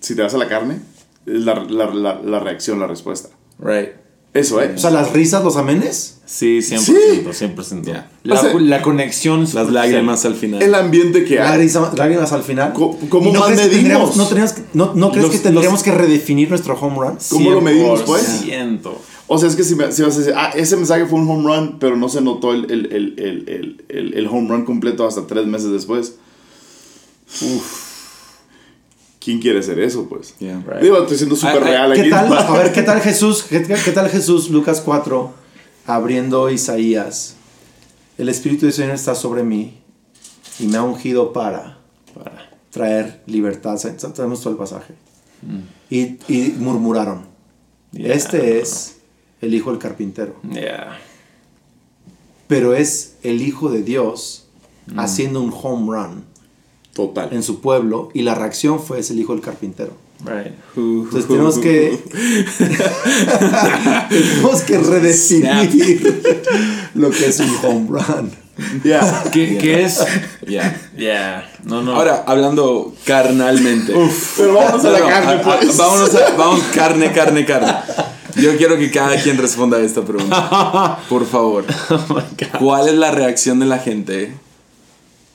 [0.00, 0.80] si te vas a la carne,
[1.24, 3.28] es la, la, la, la reacción, la respuesta.
[3.58, 3.90] Right.
[4.38, 4.72] Eso, ¿eh?
[4.74, 6.14] O sea, las risas, los amenes.
[6.26, 7.82] Sí, 100%, 100%.
[7.84, 8.10] Ya.
[8.24, 9.46] La, O sea, la conexión.
[9.54, 10.60] Las lágrimas al final.
[10.62, 11.48] el ambiente que hay.
[11.66, 12.72] Lágrimas, lágrimas al final.
[12.72, 14.10] ¿cómo ¿Y no más crees que medimos?
[14.12, 17.18] tendríamos- no, que- no, no crees Los- que tendríamos los- que redefinir nuestro home run?
[17.30, 18.42] ¿Cómo lo medimos, pues?
[18.44, 18.98] 100%.
[19.28, 21.28] O sea, es que si, me- si vas a decir, ah, ese mensaje fue un
[21.30, 24.64] home run, pero no se notó el, el, el, el, el, el, el home run
[24.64, 26.14] completo hasta tres meses después.
[27.42, 27.95] Uf.
[29.26, 30.36] ¿Quién quiere hacer eso, pues?
[30.38, 30.62] Yeah.
[30.64, 30.82] Right.
[30.82, 32.10] Digo, estoy siendo súper Ay, ay, real ¿Qué aquí.
[32.10, 32.32] tal?
[32.38, 33.42] A ver, ¿qué tal Jesús?
[33.42, 34.50] ¿Qué, qué tal Jesús?
[34.50, 35.34] Lucas 4,
[35.84, 37.34] abriendo Isaías.
[38.18, 39.80] El Espíritu del Señor está sobre mí
[40.60, 41.80] y me ha ungido para
[42.14, 42.50] Para.
[42.70, 43.76] traer libertad.
[44.14, 44.94] Tenemos todo el pasaje.
[45.90, 47.26] Y, y murmuraron.
[47.90, 48.14] Yeah.
[48.14, 48.98] Este es
[49.40, 50.36] el hijo del carpintero.
[50.52, 51.00] Yeah.
[52.46, 54.46] Pero es el hijo de Dios
[54.96, 56.24] haciendo un home run
[56.96, 57.28] Total.
[57.30, 59.92] en su pueblo y la reacción fue es el hijo del carpintero.
[60.24, 60.54] Right.
[60.76, 62.02] Entonces tenemos que
[64.08, 66.22] tenemos que redefinir
[66.94, 68.30] lo que es un home run.
[68.82, 69.24] Ya.
[69.30, 70.02] ¿Qué, qué es?
[70.46, 70.80] Yeah.
[70.96, 71.50] Yeah.
[71.64, 71.94] No, no.
[71.94, 73.92] Ahora, hablando carnalmente.
[74.38, 75.76] Pero vámonos a la No, carne, a- a- pues.
[75.76, 77.74] vámonos a, vamos, carne, carne, carne.
[78.36, 80.98] Yo quiero que cada quien responda a esta pregunta.
[81.10, 81.64] Por favor.
[81.90, 82.58] Oh my God.
[82.58, 84.32] ¿Cuál es la reacción de la gente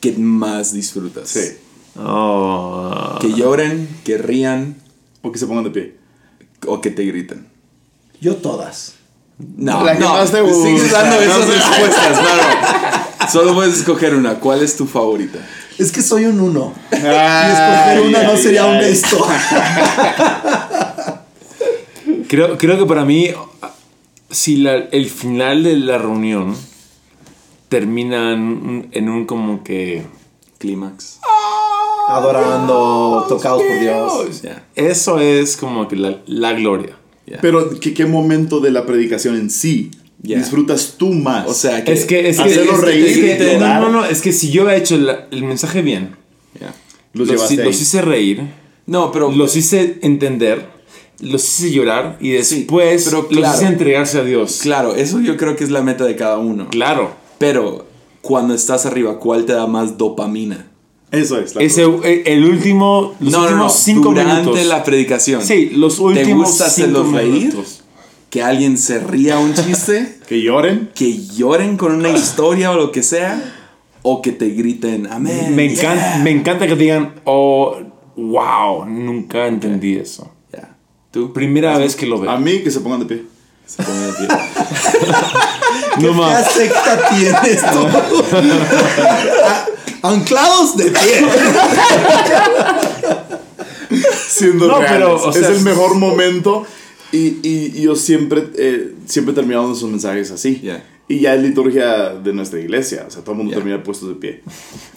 [0.02, 1.30] que más disfrutas?
[1.30, 1.58] Sí.
[1.98, 3.18] Oh.
[3.22, 4.76] Que lloren, que rían
[5.22, 5.96] O que se pongan de pie.
[6.68, 7.48] o que te griten.
[8.20, 8.96] Yo todas.
[9.58, 12.18] No, La que no, más te sigues gusta, dando no esas respuestas.
[12.18, 13.30] No, no.
[13.32, 14.36] Solo puedes escoger una.
[14.40, 15.40] ¿Cuál es tu favorita?
[15.78, 16.74] Es que soy un uno.
[16.92, 18.78] y escoger una no sería ay.
[18.78, 19.26] honesto.
[22.28, 23.30] Creo, creo que para mí,
[24.30, 26.56] si la- el final de la reunión
[27.72, 30.04] termina en, un- como que...
[30.58, 31.20] Clímax.
[32.10, 34.42] Adorando, tocados por Dios.
[34.42, 34.66] Ya.
[34.76, 36.98] Eso es como que la, la gloria.
[37.26, 37.40] ya.
[37.42, 39.90] Pero, ¿qué, ¿qué momento de la predicación en sí
[40.22, 40.38] Ya.
[40.38, 41.48] disfrutas tú más?
[41.48, 41.94] O sea, que.
[41.94, 44.34] Es que, es que, Hacerlo es que- reír, es que- no, no, no, es que
[44.34, 46.16] si yo he hecho la- el mensaje bien,
[47.14, 48.44] los, los, los hice reír,
[48.86, 49.32] No, pero.
[49.32, 50.68] los hice entender,
[51.22, 53.56] los hice llorar y Sí, después pero los claro.
[53.58, 54.60] hice entregarse a Dios.
[54.62, 56.68] Claro, eso yo creo que es la meta de cada uno.
[56.70, 57.20] Claro.
[57.42, 57.86] Pero
[58.22, 60.68] cuando estás arriba, ¿cuál te da más dopamina?
[61.12, 61.56] Eso es.
[61.56, 63.48] la Ese, el, el último, los no, no, no.
[63.50, 64.66] últimos cinco Durante minutos.
[64.68, 65.42] la predicación.
[65.44, 67.32] Sí, los ¿Te últimos gusta cinco reír?
[67.34, 67.84] minutos.
[68.30, 70.20] Que alguien se ría un chiste.
[70.32, 70.90] Que lloren.
[70.96, 73.56] que lloren con una historia o lo que sea.
[74.04, 75.54] O que te griten, amén.
[75.54, 75.92] Me, yeah".
[75.94, 77.76] encanta, me encanta que digan, oh,
[78.16, 80.32] wow, nunca entendí eso.
[80.54, 80.78] Ya.
[81.12, 81.34] ¿Tú?
[81.34, 82.38] Primera vez que lo A veo.
[82.40, 83.24] mí que se pongan de pie.
[83.76, 84.28] Se pone de pie.
[86.00, 86.52] No ¿Qué más.
[86.52, 87.88] secta tienes tú?
[90.08, 91.26] Anclados de pie.
[94.30, 94.92] Siendo No, reales.
[94.98, 96.66] pero, o sea, es el mejor momento.
[97.12, 100.62] Y, y- y yo siempre, eh, siempre terminamos nuestros mensajes así.
[101.10, 103.04] Y ya es liturgia de nuestra iglesia.
[103.08, 103.58] O sea, todo el mundo Ya.
[103.58, 104.44] termina puestos de pie.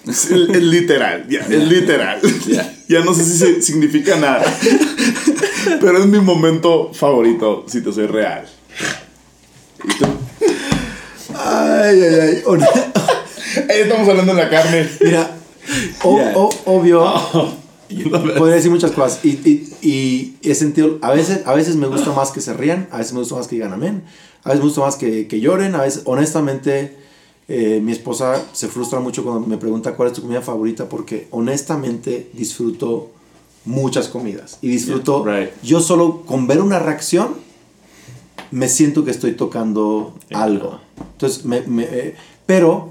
[0.07, 2.20] Es, es literal, ya, es literal.
[2.47, 2.72] Ya.
[2.89, 4.45] ya no sé si significa nada.
[5.81, 8.47] Pero es mi momento favorito, si te soy real.
[9.85, 10.07] ¿Y tú?
[11.37, 12.43] Ay, ay, ay.
[12.47, 14.89] Hon- Ahí estamos hablando de la carne.
[15.01, 15.37] Mira,
[16.03, 16.33] o- Yeah.
[16.37, 17.05] o- obvio.
[18.37, 19.20] Podría decir muchas cosas.
[19.25, 20.99] Y, y, y he sentido.
[21.03, 22.89] A veces, a veces me gusta más que se rían.
[22.91, 24.03] A veces me gusta más que digan amén.
[24.43, 25.75] A veces me gusta más que, que lloren.
[25.75, 26.97] A veces, honestamente,
[27.49, 30.89] eh, mi esposa se frustra mucho cuando me pregunta cuál es tu comida favorita.
[30.89, 33.11] Porque honestamente disfruto
[33.64, 34.59] muchas comidas.
[34.62, 35.25] Y disfruto.
[35.25, 35.51] Yeah, right.
[35.62, 37.43] Yo solo con ver una reacción.
[38.55, 40.80] Me siento que estoy tocando algo.
[41.12, 42.14] Entonces, me, me- eh,
[42.46, 42.90] pero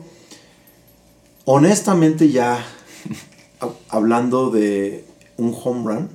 [1.45, 2.57] honestamente ya
[3.61, 5.05] ha- hablando de
[5.37, 6.09] un home run,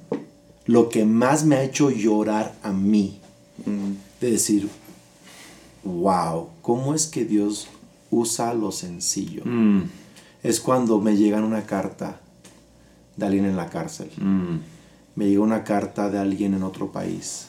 [0.67, 3.21] lo que más me ha hecho llorar a mí,
[4.21, 4.69] de decir,
[5.85, 7.69] wow, ¿cómo es que Dios
[8.11, 9.43] usa lo sencillo?
[9.45, 9.83] Mm,
[10.43, 12.21] Es cuando me llega una carta
[13.17, 14.57] de alguien en la cárcel, mm,
[15.17, 17.47] me llega una carta de alguien en otro país,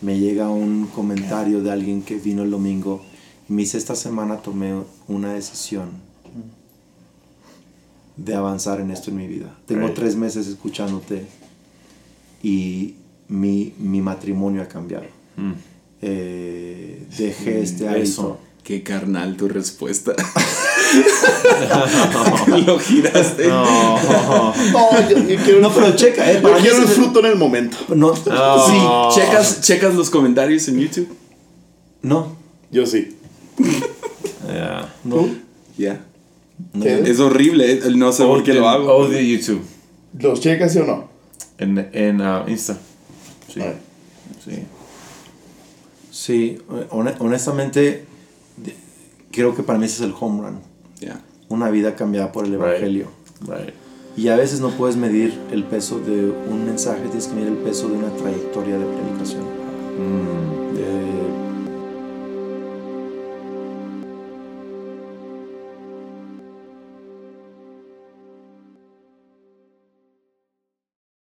[0.00, 3.02] me llega un comentario de alguien que vino el domingo
[3.48, 5.90] y me dice, esta semana tomé una decisión
[8.16, 9.56] de avanzar en esto en mi vida.
[9.66, 11.26] Tengo tres meses escuchándote
[12.42, 12.94] y
[13.28, 15.06] mi, mi matrimonio ha cambiado.
[15.36, 15.52] mm.
[16.02, 18.02] Eh, dejé este hábito.
[18.04, 18.38] Eso.
[18.66, 20.12] Qué carnal tu respuesta.
[22.66, 23.46] Lo giraste.
[23.46, 23.64] No.
[24.72, 26.36] No, yo, yo quiero, No, pero checa, eh.
[26.36, 27.76] yo Para mí quiero el fruto en el momento.
[27.94, 28.16] No.
[28.16, 28.24] Sí,
[29.14, 31.08] checas, checas los comentarios en YouTube.
[32.02, 32.36] no,
[32.72, 33.16] Yo sí.
[34.48, 34.92] Yeah.
[35.04, 35.28] no.
[35.78, 36.00] Ya.
[36.82, 38.96] Es horrible, eh, no sé por qué lo hago.
[38.96, 39.62] O de YouTube.
[40.18, 41.08] ¿Los checas sí o no?
[41.58, 42.76] En, en ah, Insta.
[43.54, 43.60] Sí.
[44.44, 44.62] Sí.
[46.10, 46.58] Sí,
[46.90, 48.06] hone- honestamente,
[49.30, 50.58] creo que para mí ese es el home run.
[51.00, 51.20] Ya.
[51.48, 53.08] Una vida cambiada por el Evangelio.
[53.40, 53.74] Right.
[54.16, 57.58] Y a veces no puedes medir el peso de un mensaje, tienes que medir el
[57.58, 59.42] peso de una trayectoria de predicación.
[59.42, 60.55] Mm.